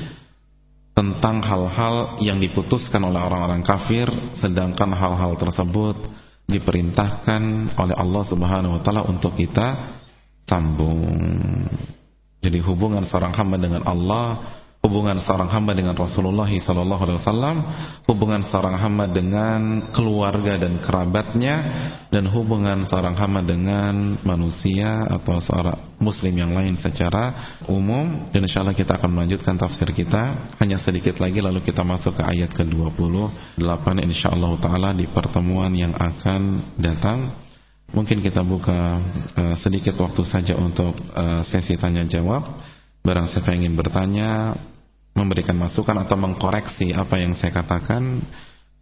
[0.98, 5.94] tentang hal-hal yang diputuskan oleh orang-orang kafir sedangkan hal-hal tersebut
[6.50, 9.94] diperintahkan oleh Allah Subhanahu wa taala untuk kita
[10.42, 11.14] sambung.
[12.42, 14.42] Jadi hubungan seorang hamba dengan Allah
[14.78, 17.20] hubungan seorang hamba dengan Rasulullah sallallahu alaihi
[18.06, 21.56] hubungan seorang hamba dengan keluarga dan kerabatnya
[22.14, 28.76] dan hubungan seorang hamba dengan manusia atau seorang muslim yang lain secara umum dan insyaallah
[28.76, 34.52] kita akan melanjutkan tafsir kita hanya sedikit lagi lalu kita masuk ke ayat ke-28 insyaallah
[34.62, 37.34] taala di pertemuan yang akan datang.
[37.88, 39.00] Mungkin kita buka
[39.32, 42.44] uh, sedikit waktu saja untuk uh, sesi tanya jawab.
[43.08, 44.52] Barang siapa ingin bertanya,
[45.16, 48.20] memberikan masukan atau mengkoreksi apa yang saya katakan,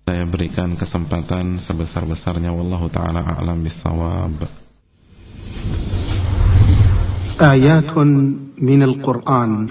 [0.03, 4.51] saya berikan kesempatan sebesar-besarnya wallahu taala a'lam bissawab.
[7.39, 8.11] Ayatun
[8.59, 9.70] minal Qur'an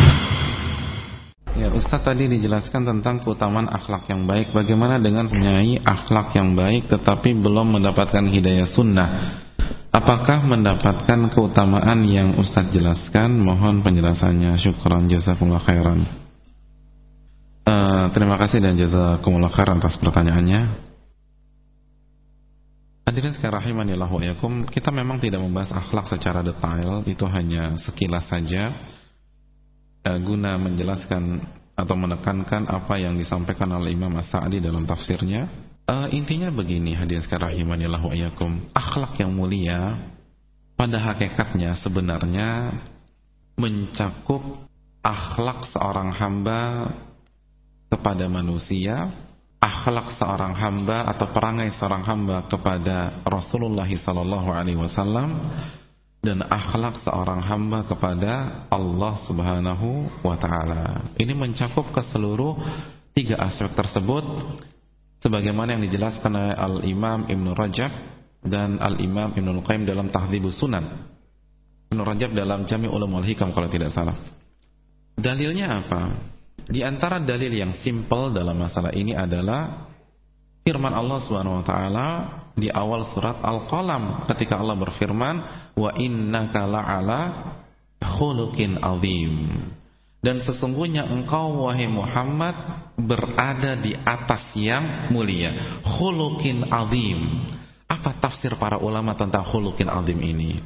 [1.51, 4.55] Ya, Ustaz tadi dijelaskan tentang keutamaan akhlak yang baik.
[4.55, 9.09] Bagaimana dengan mempunyai akhlak yang baik tetapi belum mendapatkan hidayah sunnah?
[9.91, 13.35] Apakah mendapatkan keutamaan yang Ustaz jelaskan?
[13.35, 14.55] Mohon penjelasannya.
[14.55, 16.07] Syukran jazakumullah khairan.
[17.67, 20.87] Uh, terima kasih dan jazakumullah khairan atas pertanyaannya.
[23.11, 28.31] Hadirin sekalian rahimanillah wa yakum, kita memang tidak membahas akhlak secara detail, itu hanya sekilas
[28.31, 28.71] saja
[30.01, 31.41] guna menjelaskan
[31.77, 35.49] atau menekankan apa yang disampaikan oleh Imam As-Sa'di dalam tafsirnya.
[35.89, 38.13] Uh, intinya begini hadirin sekalian rahimanillah wa.
[38.77, 39.97] Akhlak yang mulia
[40.77, 42.73] pada hakikatnya sebenarnya
[43.57, 44.41] mencakup
[45.01, 46.89] akhlak seorang hamba
[47.91, 49.09] kepada manusia,
[49.61, 55.37] akhlak seorang hamba atau perangai seorang hamba kepada Rasulullah sallallahu alaihi wasallam
[56.21, 61.09] dan akhlak seorang hamba kepada Allah Subhanahu wa taala.
[61.17, 62.61] Ini mencakup ke seluruh
[63.17, 64.21] tiga aspek tersebut
[65.17, 67.91] sebagaimana yang dijelaskan oleh Al-Imam Ibn Rajab
[68.45, 71.09] dan Al-Imam Ibn Al-Qayyim dalam Tahdhibus Sunan.
[71.89, 74.15] Ibn Rajab dalam Jami' Ulumul Hikam kalau tidak salah.
[75.17, 76.01] Dalilnya apa?
[76.69, 79.89] Di antara dalil yang simpel dalam masalah ini adalah
[80.61, 82.07] firman Allah Subhanahu wa taala
[82.55, 85.35] di awal surat Al-Qalam ketika Allah berfirman
[85.75, 87.21] wa innaka la'ala
[88.01, 89.65] khuluqin azim.
[90.21, 92.53] Dan sesungguhnya engkau wahai Muhammad
[92.93, 95.81] berada di atas yang mulia.
[95.81, 97.49] Khuluqin azim.
[97.89, 100.61] Apa tafsir para ulama tentang khuluqin azim ini?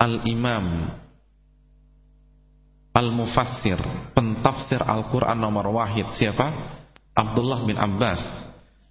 [0.00, 0.88] Al-Imam
[2.96, 3.76] Al-Mufassir
[4.16, 6.48] pentafsir Al-Quran nomor wahid siapa?
[7.12, 8.45] Abdullah bin Abbas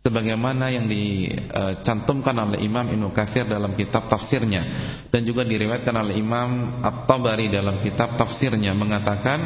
[0.05, 4.61] sebagaimana yang dicantumkan oleh Imam Ibnu Katsir dalam kitab tafsirnya
[5.09, 9.41] dan juga diriwayatkan oleh Imam At-Tabari dalam kitab tafsirnya mengatakan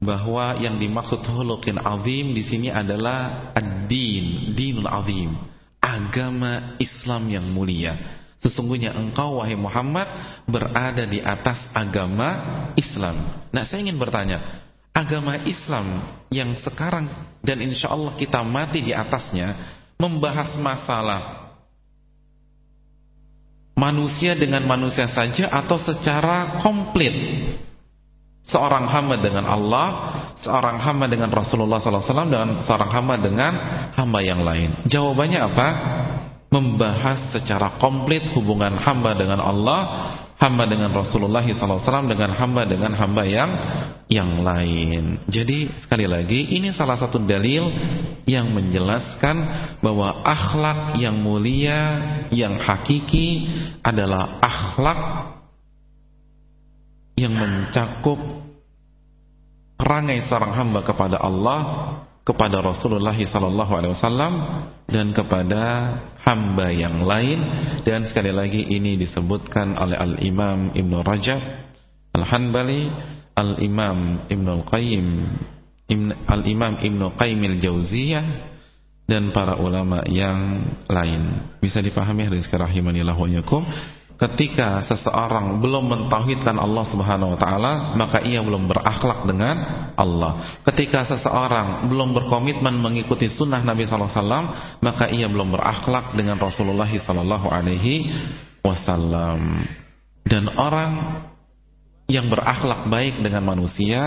[0.00, 5.36] bahwa yang dimaksud hulukin azim di sini adalah ad-din, dinul azim,
[5.76, 8.24] agama Islam yang mulia.
[8.38, 10.08] Sesungguhnya engkau wahai Muhammad
[10.46, 13.44] berada di atas agama Islam.
[13.50, 17.08] Nah, saya ingin bertanya, agama Islam yang sekarang
[17.40, 19.54] dan insya Allah kita mati di atasnya
[19.96, 21.48] membahas masalah
[23.78, 27.14] manusia dengan manusia saja atau secara komplit
[28.42, 29.88] seorang hamba dengan Allah,
[30.40, 33.52] seorang hamba dengan Rasulullah SAW dan seorang hamba dengan
[33.94, 34.82] hamba yang lain.
[34.88, 35.68] Jawabannya apa?
[36.48, 39.80] membahas secara komplit hubungan hamba dengan Allah,
[40.38, 43.50] hamba dengan Rasulullah SAW, dengan hamba dengan hamba yang
[44.08, 45.20] yang lain.
[45.28, 47.68] Jadi sekali lagi ini salah satu dalil
[48.24, 49.36] yang menjelaskan
[49.82, 51.80] bahwa akhlak yang mulia,
[52.30, 53.50] yang hakiki
[53.84, 55.00] adalah akhlak
[57.18, 58.18] yang mencakup
[59.74, 61.60] perangai seorang hamba kepada Allah
[62.28, 64.32] kepada Rasulullah sallallahu alaihi wasallam
[64.84, 65.96] dan kepada
[66.28, 67.40] hamba yang lain.
[67.88, 71.40] Dan sekali lagi ini disebutkan oleh Al-Imam Ibn Rajab
[72.12, 72.92] Al-Hanbali
[73.32, 75.06] Al-Imam Ibn Al-Qayyim
[76.28, 78.26] Al-Imam Ibn Qayyim Al-Jauziyah
[79.08, 81.56] dan para ulama yang lain.
[81.64, 83.24] Bisa dipahami hadis rahimanillah wa
[84.18, 89.56] ketika seseorang belum mentauhidkan Allah Subhanahu wa taala, maka ia belum berakhlak dengan
[89.94, 90.58] Allah.
[90.66, 94.46] Ketika seseorang belum berkomitmen mengikuti sunnah Nabi sallallahu alaihi wasallam,
[94.82, 98.10] maka ia belum berakhlak dengan Rasulullah sallallahu alaihi
[98.66, 99.62] wasallam.
[100.26, 101.22] Dan orang
[102.10, 104.00] yang berakhlak baik dengan manusia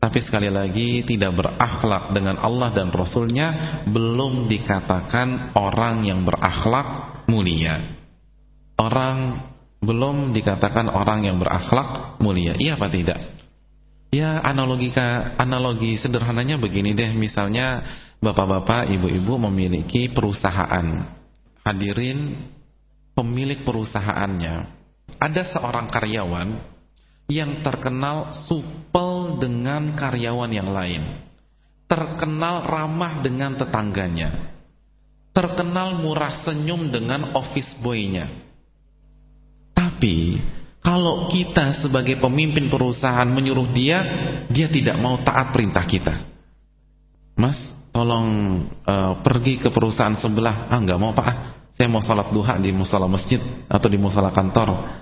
[0.00, 7.93] tapi sekali lagi tidak berakhlak dengan Allah dan Rasulnya belum dikatakan orang yang berakhlak mulia
[8.78, 9.50] orang
[9.84, 12.56] belum dikatakan orang yang berakhlak mulia.
[12.56, 13.20] Iya apa tidak?
[14.10, 17.84] Ya analogika analogi sederhananya begini deh, misalnya
[18.22, 21.04] bapak-bapak, ibu-ibu memiliki perusahaan.
[21.66, 22.48] Hadirin
[23.12, 24.54] pemilik perusahaannya.
[25.20, 26.48] Ada seorang karyawan
[27.28, 31.02] yang terkenal supel dengan karyawan yang lain.
[31.84, 34.54] Terkenal ramah dengan tetangganya.
[35.34, 38.43] Terkenal murah senyum dengan office boy-nya
[40.04, 40.36] tapi
[40.84, 44.04] kalau kita sebagai pemimpin perusahaan menyuruh dia,
[44.52, 46.28] dia tidak mau taat perintah kita.
[47.40, 48.28] Mas, tolong
[48.84, 50.68] uh, pergi ke perusahaan sebelah.
[50.68, 51.24] Ah, nggak mau pak.
[51.24, 51.36] Ah,
[51.72, 54.92] saya mau salat duha di musola masjid atau di musola kantor.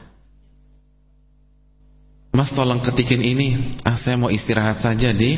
[2.31, 3.75] Mas, tolong ketikin ini.
[3.83, 5.35] Ah, saya mau istirahat saja di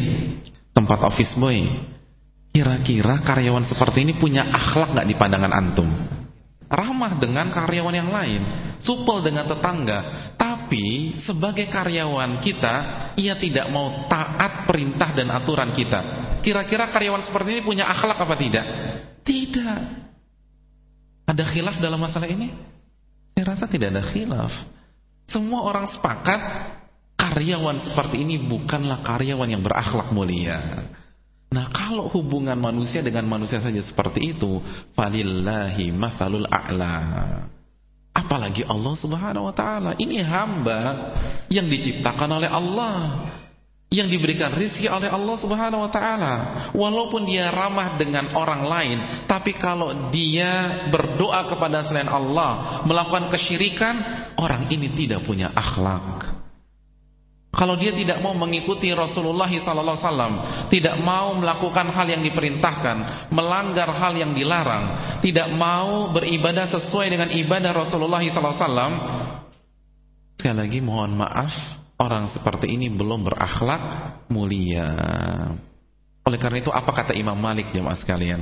[0.76, 1.64] tempat office boy.
[2.52, 5.88] Kira-kira karyawan seperti ini punya akhlak nggak di pandangan antum?
[6.68, 8.42] Ramah dengan karyawan yang lain,
[8.80, 12.74] supel dengan tetangga, tapi sebagai karyawan kita,
[13.20, 16.00] ia tidak mau taat perintah dan aturan kita.
[16.40, 18.66] Kira-kira karyawan seperti ini punya akhlak apa tidak?
[19.24, 19.80] Tidak.
[21.24, 22.52] Ada khilaf dalam masalah ini?
[23.32, 24.52] Saya rasa tidak ada khilaf.
[25.24, 26.40] Semua orang sepakat
[27.16, 30.84] karyawan seperti ini bukanlah karyawan yang berakhlak mulia.
[31.54, 34.58] Nah kalau hubungan manusia dengan manusia saja seperti itu
[34.98, 36.98] Falillahi mathalul a'la.
[38.10, 39.94] Apalagi Allah subhanahu wa ta'ala.
[39.94, 40.80] Ini hamba
[41.50, 43.26] yang diciptakan oleh Allah
[43.90, 46.34] Yang diberikan rizki oleh Allah subhanahu wa ta'ala.
[46.74, 48.98] Walaupun dia ramah dengan orang lain
[49.30, 53.94] Tapi kalau dia berdoa kepada selain Allah Melakukan kesyirikan
[54.34, 56.33] Orang ini tidak punya akhlak
[57.54, 64.12] kalau dia tidak mau mengikuti Rasulullah SAW, tidak mau melakukan hal yang diperintahkan, melanggar hal
[64.18, 68.92] yang dilarang, tidak mau beribadah sesuai dengan ibadah Rasulullah SAW,
[70.34, 71.54] sekali lagi mohon maaf,
[71.96, 73.82] orang seperti ini belum berakhlak
[74.28, 74.90] mulia.
[76.24, 78.40] Oleh karena itu apa kata Imam Malik jemaah sekalian?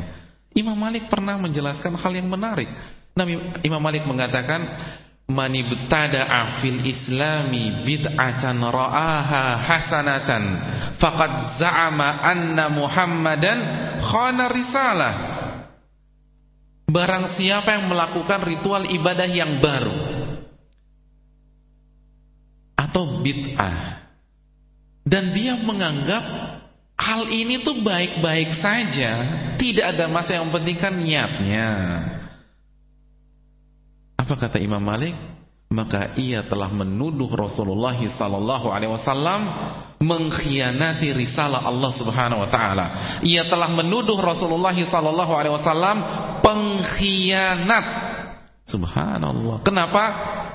[0.56, 2.68] Imam Malik pernah menjelaskan hal yang menarik.
[3.12, 4.64] Nabi Imam Malik mengatakan
[5.32, 10.44] man ibtada'a fil islami bid'atan ra'aha hasanatan
[11.00, 13.58] faqad za'ama anna muhammadan
[14.04, 15.14] khana risalah.
[16.92, 19.96] Barang siapa yang melakukan ritual ibadah yang baru
[22.76, 24.04] atau bid'ah
[25.08, 26.24] dan dia menganggap
[27.00, 29.10] hal ini tuh baik-baik saja
[29.56, 31.68] tidak ada masalah yang penting kan niatnya
[34.32, 35.12] apa kata Imam Malik?
[35.68, 39.44] Maka ia telah menuduh Rasulullah sallallahu alaihi wasallam
[40.00, 42.86] mengkhianati risalah Allah Subhanahu wa taala.
[43.20, 45.96] Ia telah menuduh Rasulullah sallallahu alaihi wasallam
[46.40, 47.84] pengkhianat.
[48.64, 49.60] Subhanallah.
[49.60, 50.04] Kenapa?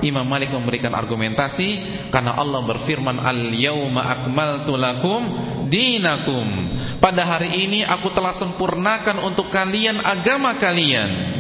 [0.01, 5.21] Imam Malik memberikan argumentasi karena Allah berfirman al-yauma akmaltu lakum
[5.69, 6.49] dinakum.
[6.97, 11.36] Pada hari ini aku telah sempurnakan untuk kalian agama kalian.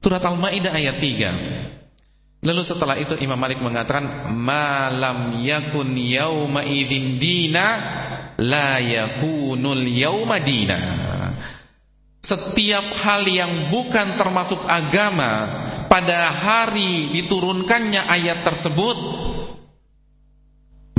[0.00, 2.40] Surat Al-Maidah ayat 3.
[2.40, 7.66] Lalu setelah itu Imam Malik mengatakan malam yakun yauma idzin dina
[8.40, 10.80] la yakunul yauma dina.
[12.24, 15.32] Setiap hal yang bukan termasuk agama
[15.92, 18.96] pada hari diturunkannya ayat tersebut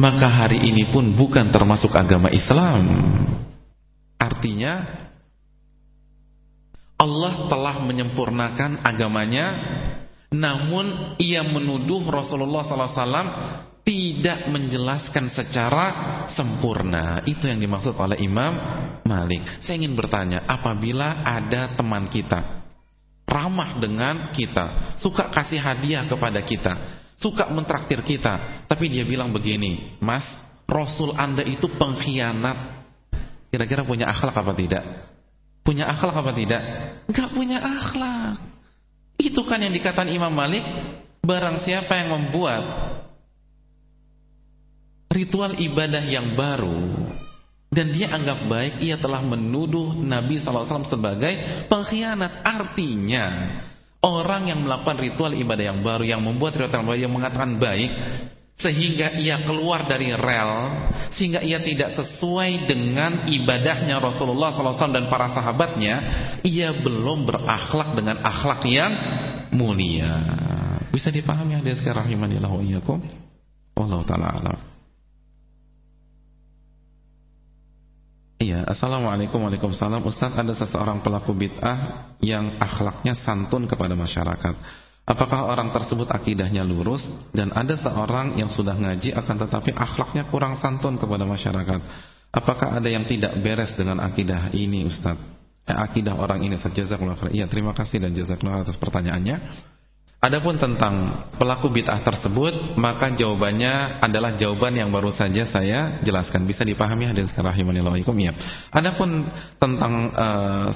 [0.02, 2.89] maka hari ini pun bukan termasuk agama Islam.
[4.18, 4.82] Artinya
[7.02, 9.47] Allah telah menyempurnakan agamanya
[10.32, 13.28] namun ia menuduh Rasulullah SAW
[13.82, 15.86] tidak menjelaskan secara
[16.32, 17.26] sempurna.
[17.28, 18.54] Itu yang dimaksud oleh Imam
[19.04, 19.43] Malik.
[19.60, 22.62] Saya ingin bertanya, apabila ada teman kita
[23.32, 26.74] ramah dengan kita, suka kasih hadiah kepada kita,
[27.16, 30.28] suka mentraktir kita, tapi dia bilang begini, "Mas,
[30.68, 32.84] Rasul Anda itu pengkhianat."
[33.47, 34.84] Kira-kira punya akhlak apa tidak?
[35.62, 36.62] Punya akhlak apa tidak?
[37.05, 38.38] Enggak punya akhlak.
[39.22, 40.66] Itu kan yang dikatakan Imam Malik,
[41.22, 42.64] barang siapa yang membuat
[45.14, 47.12] ritual ibadah yang baru
[47.72, 52.43] dan dia anggap baik, ia telah menuduh Nabi SAW sebagai pengkhianat.
[52.43, 53.26] Artinya,
[54.03, 57.91] orang yang melakukan ritual ibadah yang baru, yang membuat ritual ibadah yang mengatakan baik,
[58.62, 60.53] sehingga ia keluar dari rel
[61.09, 65.95] sehingga ia tidak sesuai dengan ibadahnya Rasulullah SAW dan para sahabatnya
[66.45, 68.91] ia belum berakhlak dengan akhlak yang
[69.51, 70.14] mulia.
[70.93, 72.99] Bisa dipahami hadis sekarang rahimanillah wa iyyakum?
[73.74, 74.59] Wallahu taala alam.
[78.41, 80.01] Iya, Assalamualaikum Waalaikumsalam.
[80.01, 84.57] Ustaz ada seseorang pelaku bid'ah Yang akhlaknya santun kepada masyarakat
[85.12, 87.03] Apakah orang tersebut akidahnya lurus
[87.36, 91.80] dan ada seorang yang sudah ngaji akan tetapi akhlaknya kurang santun kepada masyarakat?
[92.32, 95.20] Apakah ada yang tidak beres dengan akidah ini Ustaz?
[95.68, 97.43] Eh, akidah orang ini Jazakallahu khair.
[97.43, 99.36] Iya, terima kasih dan jazakallahu atas pertanyaannya.
[100.22, 106.45] Adapun tentang pelaku bid'ah tersebut, maka jawabannya adalah jawaban yang baru saja saya jelaskan.
[106.45, 108.30] Bisa dipahami hadirin rahimanillah ya.
[108.69, 110.69] Adapun tentang uh,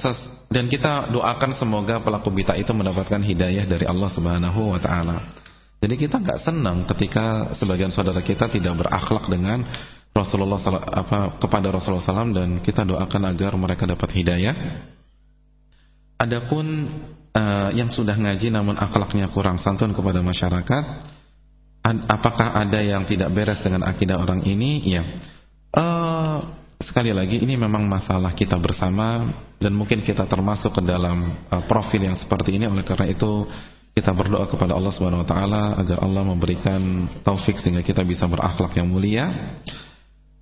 [0.50, 5.30] dan kita doakan semoga pelaku bid'ah itu mendapatkan hidayah dari Allah Subhanahu wa taala.
[5.78, 9.62] Jadi kita nggak senang ketika sebagian saudara kita tidak berakhlak dengan
[10.10, 10.58] Rasulullah
[10.90, 14.56] apa kepada Rasulullah SAW dan kita doakan agar mereka dapat hidayah.
[16.18, 16.90] Adapun
[17.36, 20.84] uh, yang sudah ngaji namun akhlaknya kurang santun kepada masyarakat
[22.10, 24.82] apakah ada yang tidak beres dengan akidah orang ini?
[24.82, 25.06] Ya
[25.76, 26.38] uh,
[26.82, 29.30] sekali lagi ini memang masalah kita bersama
[29.62, 32.66] dan mungkin kita termasuk ke dalam uh, profil yang seperti ini.
[32.66, 33.46] Oleh karena itu
[33.96, 38.74] kita berdoa kepada Allah Subhanahu wa taala agar Allah memberikan taufik sehingga kita bisa berakhlak
[38.76, 39.56] yang mulia.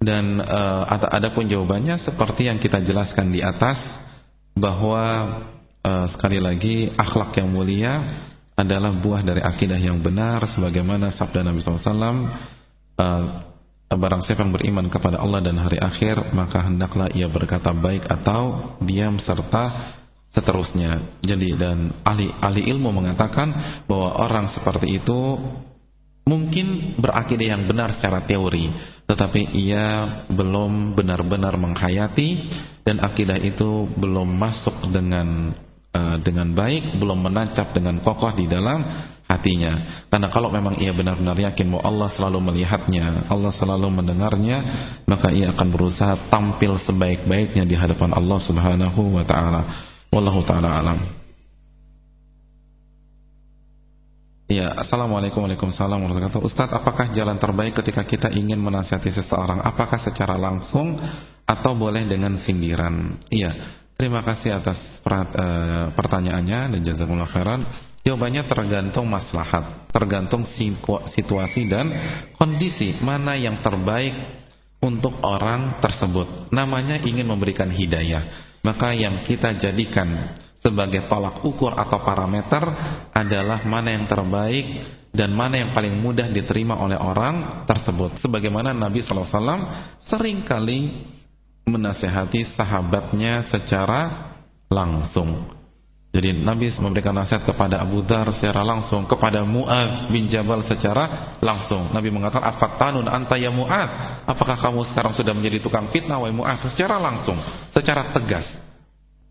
[0.05, 3.80] Dan uh, ada pun jawabannya seperti yang kita jelaskan di atas
[4.53, 5.32] bahwa
[5.85, 7.93] uh, sekali lagi akhlak yang mulia
[8.57, 12.14] adalah buah dari akidah yang benar sebagaimana sabda Nabi SAW uh,
[12.97, 18.09] eh, barang siapa yang beriman kepada Allah dan hari akhir maka hendaklah ia berkata baik
[18.09, 19.95] atau diam serta
[20.35, 21.22] seterusnya.
[21.22, 23.55] Jadi dan ahli ahli ilmu mengatakan
[23.87, 25.39] bahwa orang seperti itu
[26.26, 28.72] mungkin berakidah yang benar secara teori
[29.05, 32.49] tetapi ia belum benar-benar menghayati
[32.85, 35.53] dan akidah itu belum masuk dengan
[35.95, 38.82] uh, dengan baik, belum menancap dengan kokoh di dalam
[39.24, 40.05] hatinya.
[40.11, 44.59] Karena kalau memang ia benar-benar yakin bahwa Allah selalu melihatnya, Allah selalu mendengarnya,
[45.09, 49.62] maka ia akan berusaha tampil sebaik-baiknya di hadapan Allah Subhanahu wa taala.
[50.12, 50.99] Wallahu taala alam.
[54.45, 60.36] Ya, Assalamualaikum warahmatullahi wabarakatuh Ustaz, apakah jalan terbaik ketika kita ingin menasihati seseorang Apakah secara
[60.36, 61.01] langsung
[61.49, 63.57] atau boleh dengan sindiran Iya,
[63.95, 67.62] Terima kasih atas uh, pertanyaannya dan jazakumullah khairan.
[68.05, 70.45] Jawabannya tergantung maslahat, tergantung
[71.09, 71.88] situasi dan
[72.36, 74.12] kondisi mana yang terbaik
[74.84, 76.53] untuk orang tersebut.
[76.53, 78.53] Namanya ingin memberikan hidayah.
[78.61, 82.64] Maka yang kita jadikan sebagai tolak ukur atau parameter
[83.12, 84.66] adalah mana yang terbaik
[85.14, 88.20] dan mana yang paling mudah diterima oleh orang tersebut.
[88.20, 91.05] Sebagaimana Nabi SAW sering kali
[91.65, 94.33] menasehati sahabatnya secara
[94.69, 95.55] langsung.
[96.15, 101.91] Jadi Nabi memberikan nasihat kepada Abu Dhar secara langsung, kepada Mu'ad bin Jabal secara langsung.
[101.91, 104.23] Nabi mengatakan, "Afattanun anta ya Mu'ad?
[104.23, 107.35] Apakah kamu sekarang sudah menjadi tukang fitnah wahai Mu'ad?" Secara langsung,
[107.75, 108.47] secara tegas.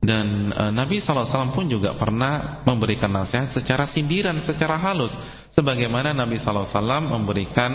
[0.04, 5.16] Dan e, Nabi SAW pun juga pernah memberikan nasihat secara sindiran, secara halus.
[5.56, 6.68] Sebagaimana Nabi SAW
[7.00, 7.72] memberikan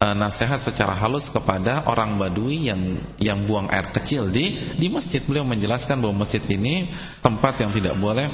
[0.00, 5.20] uh, nasihat secara halus kepada orang Badui yang yang buang air kecil di di masjid.
[5.24, 6.88] Beliau menjelaskan bahwa masjid ini
[7.24, 8.28] tempat yang tidak boleh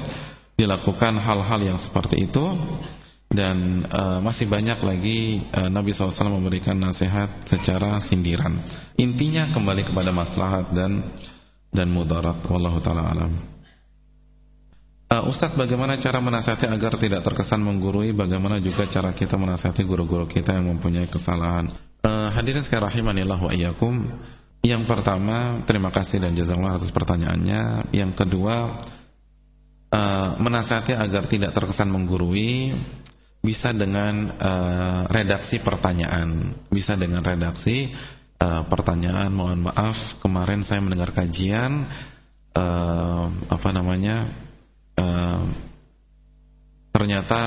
[0.59, 2.45] dilakukan hal-hal yang seperti itu
[3.33, 8.61] dan uh, masih banyak lagi uh, Nabi SAW memberikan nasihat secara sindiran.
[9.01, 11.01] Intinya kembali kepada maslahat dan
[11.73, 12.45] dan mudarat.
[12.45, 13.33] Wallahu taala alam.
[15.13, 18.17] Uh, Ustadz bagaimana cara menasihati agar tidak terkesan menggurui?
[18.17, 21.69] Bagaimana juga cara kita menasihati guru-guru kita yang mempunyai kesalahan?
[22.01, 24.09] Uh, Hadirin sekalian rahimanillah wa iyyakum.
[24.65, 27.93] Yang pertama terima kasih dan jazakallah atas pertanyaannya.
[27.93, 28.81] Yang kedua
[29.93, 32.73] uh, menasihati agar tidak terkesan menggurui
[33.45, 37.93] bisa dengan uh, redaksi pertanyaan, bisa dengan redaksi
[38.41, 39.29] uh, pertanyaan.
[39.29, 41.85] Mohon maaf, kemarin saya mendengar kajian
[42.57, 44.49] uh, apa namanya,
[44.99, 45.43] uh,
[46.93, 47.41] ternyata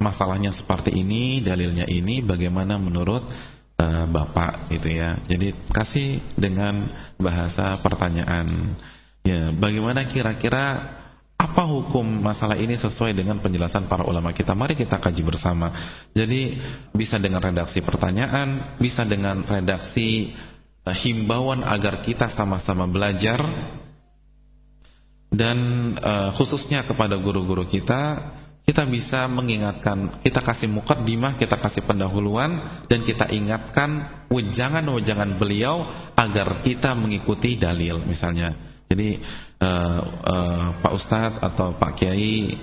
[0.00, 3.28] masalahnya seperti ini, dalilnya ini, bagaimana menurut
[3.76, 5.20] uh, bapak, gitu ya.
[5.28, 6.88] Jadi kasih dengan
[7.20, 8.74] bahasa pertanyaan.
[9.20, 10.96] Ya, bagaimana kira-kira
[11.36, 14.56] apa hukum masalah ini sesuai dengan penjelasan para ulama kita?
[14.56, 15.72] Mari kita kaji bersama.
[16.16, 16.56] Jadi
[16.96, 20.32] bisa dengan redaksi pertanyaan, bisa dengan redaksi
[20.88, 23.40] uh, himbauan agar kita sama-sama belajar
[25.30, 25.58] dan
[26.02, 28.18] uh, khususnya kepada guru-guru kita
[28.70, 36.62] kita bisa mengingatkan, kita kasih mukaddimah, kita kasih pendahuluan dan kita ingatkan wejangan-wejangan beliau agar
[36.62, 38.54] kita mengikuti dalil misalnya.
[38.86, 39.18] Jadi
[39.58, 42.54] uh, uh, Pak Ustadz atau Pak Kiai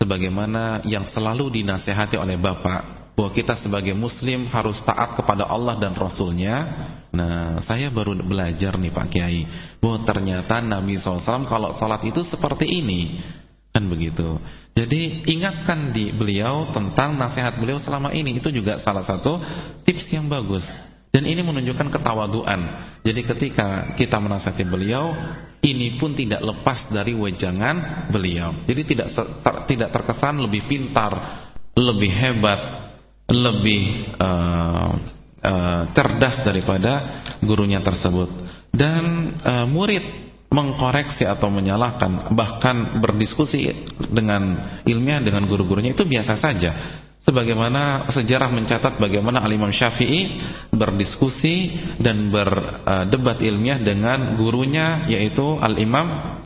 [0.00, 5.92] sebagaimana yang selalu dinasehati oleh Bapak bahwa kita sebagai muslim harus taat kepada Allah dan
[5.92, 6.64] Rasulnya.
[7.12, 9.44] Nah saya baru belajar nih Pak Kiai
[9.76, 13.20] Bahwa ternyata Nabi SAW kalau sholat itu seperti ini.
[13.76, 14.40] Kan begitu.
[14.72, 18.40] Jadi ingatkan di beliau tentang nasihat beliau selama ini.
[18.40, 19.36] Itu juga salah satu
[19.84, 20.64] tips yang bagus.
[21.12, 22.88] Dan ini menunjukkan ketawaduan.
[23.04, 25.12] Jadi ketika kita menasihati beliau
[25.60, 28.64] ini pun tidak lepas dari wejangan beliau.
[28.64, 29.12] Jadi tidak
[29.68, 31.12] tidak terkesan lebih pintar,
[31.76, 32.89] lebih hebat,
[33.30, 34.90] lebih uh,
[35.40, 38.28] uh, cerdas daripada gurunya tersebut.
[38.70, 40.02] Dan uh, murid
[40.50, 43.70] mengkoreksi atau menyalahkan bahkan berdiskusi
[44.10, 46.70] dengan ilmiah dengan guru-gurunya itu biasa saja
[47.22, 50.42] sebagaimana sejarah mencatat bagaimana Al-Imam Syafi'i
[50.74, 56.40] berdiskusi dan berdebat ilmiah dengan gurunya yaitu Al-Imam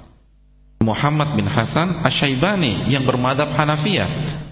[0.84, 4.43] Muhammad bin Hasan Asy-Syaibani yang bermadhab Hanafiyah.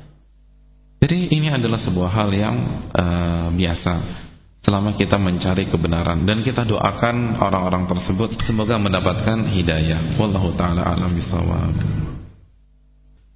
[1.02, 2.56] Jadi ini adalah sebuah hal yang
[2.94, 4.22] uh, biasa
[4.62, 10.14] selama kita mencari kebenaran dan kita doakan orang-orang tersebut semoga mendapatkan hidayah.
[10.14, 11.74] Wallahu taala alam bisawab.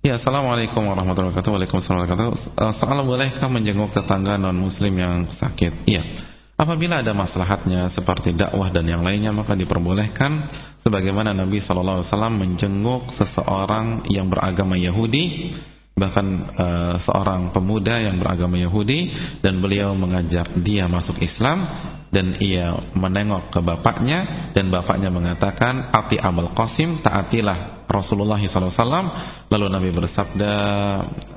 [0.07, 5.83] Ya, Assalamualaikum warahmatullahi wabarakatuh Waalaikumsalam warahmatullahi wabarakatuh uh, Soal bolehkah menjenguk tetangga non-muslim yang sakit?
[5.83, 6.07] Iya
[6.55, 10.47] Apabila ada maslahatnya seperti dakwah dan yang lainnya Maka diperbolehkan
[10.87, 15.51] Sebagaimana Nabi SAW menjenguk seseorang yang beragama Yahudi
[15.97, 16.27] Bahkan
[16.61, 19.09] uh, seorang pemuda yang beragama Yahudi
[19.41, 21.65] Dan beliau mengajak dia masuk Islam
[22.13, 29.67] Dan ia menengok ke bapaknya Dan bapaknya mengatakan Ati Abul Qasim taatilah Rasulullah SAW lalu
[29.71, 30.53] Nabi bersabda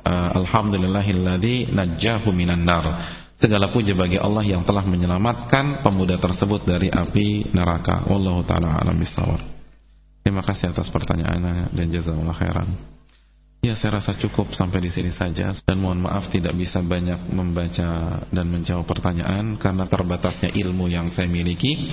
[0.02, 2.84] uh, Alhamdulillahilladzi najjahu minan nar.
[3.38, 8.02] Segala puji bagi Allah yang telah menyelamatkan pemuda tersebut dari api neraka.
[8.10, 9.60] Wallahu taala alam bisawab
[10.30, 12.68] terima kasih atas pertanyaannya dan jazakallahu khairan
[13.60, 18.24] Ya saya rasa cukup sampai di sini saja dan mohon maaf tidak bisa banyak membaca
[18.32, 21.92] dan menjawab pertanyaan karena terbatasnya ilmu yang saya miliki.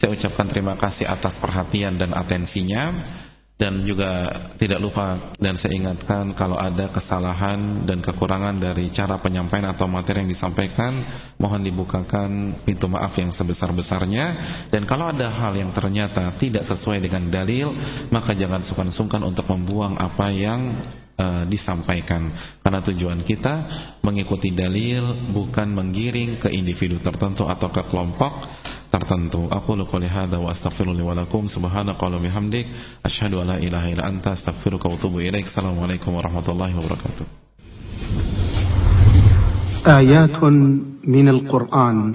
[0.00, 2.96] Saya ucapkan terima kasih atas perhatian dan atensinya
[3.62, 4.26] dan juga
[4.58, 10.26] tidak lupa dan saya ingatkan kalau ada kesalahan dan kekurangan dari cara penyampaian atau materi
[10.26, 10.98] yang disampaikan
[11.38, 14.26] mohon dibukakan pintu maaf yang sebesar-besarnya.
[14.66, 17.70] Dan kalau ada hal yang ternyata tidak sesuai dengan dalil
[18.10, 20.82] maka jangan sungkan-sungkan untuk membuang apa yang
[21.14, 22.34] uh, disampaikan.
[22.66, 23.54] Karena tujuan kita
[24.02, 28.42] mengikuti dalil bukan menggiring ke individu tertentu atau ke kelompok
[28.92, 29.48] tertentu.
[29.48, 32.68] Aku qouli hadza wa astaghfiru li wa lakum subhanaka wa bihamdik
[33.02, 35.48] asyhadu an la ilaha illa anta astaghfiruka wa atubu ilaik.
[35.48, 37.26] Assalamualaikum warahmatullahi wabarakatuh.
[39.82, 40.38] آيات
[41.02, 42.14] من القرآن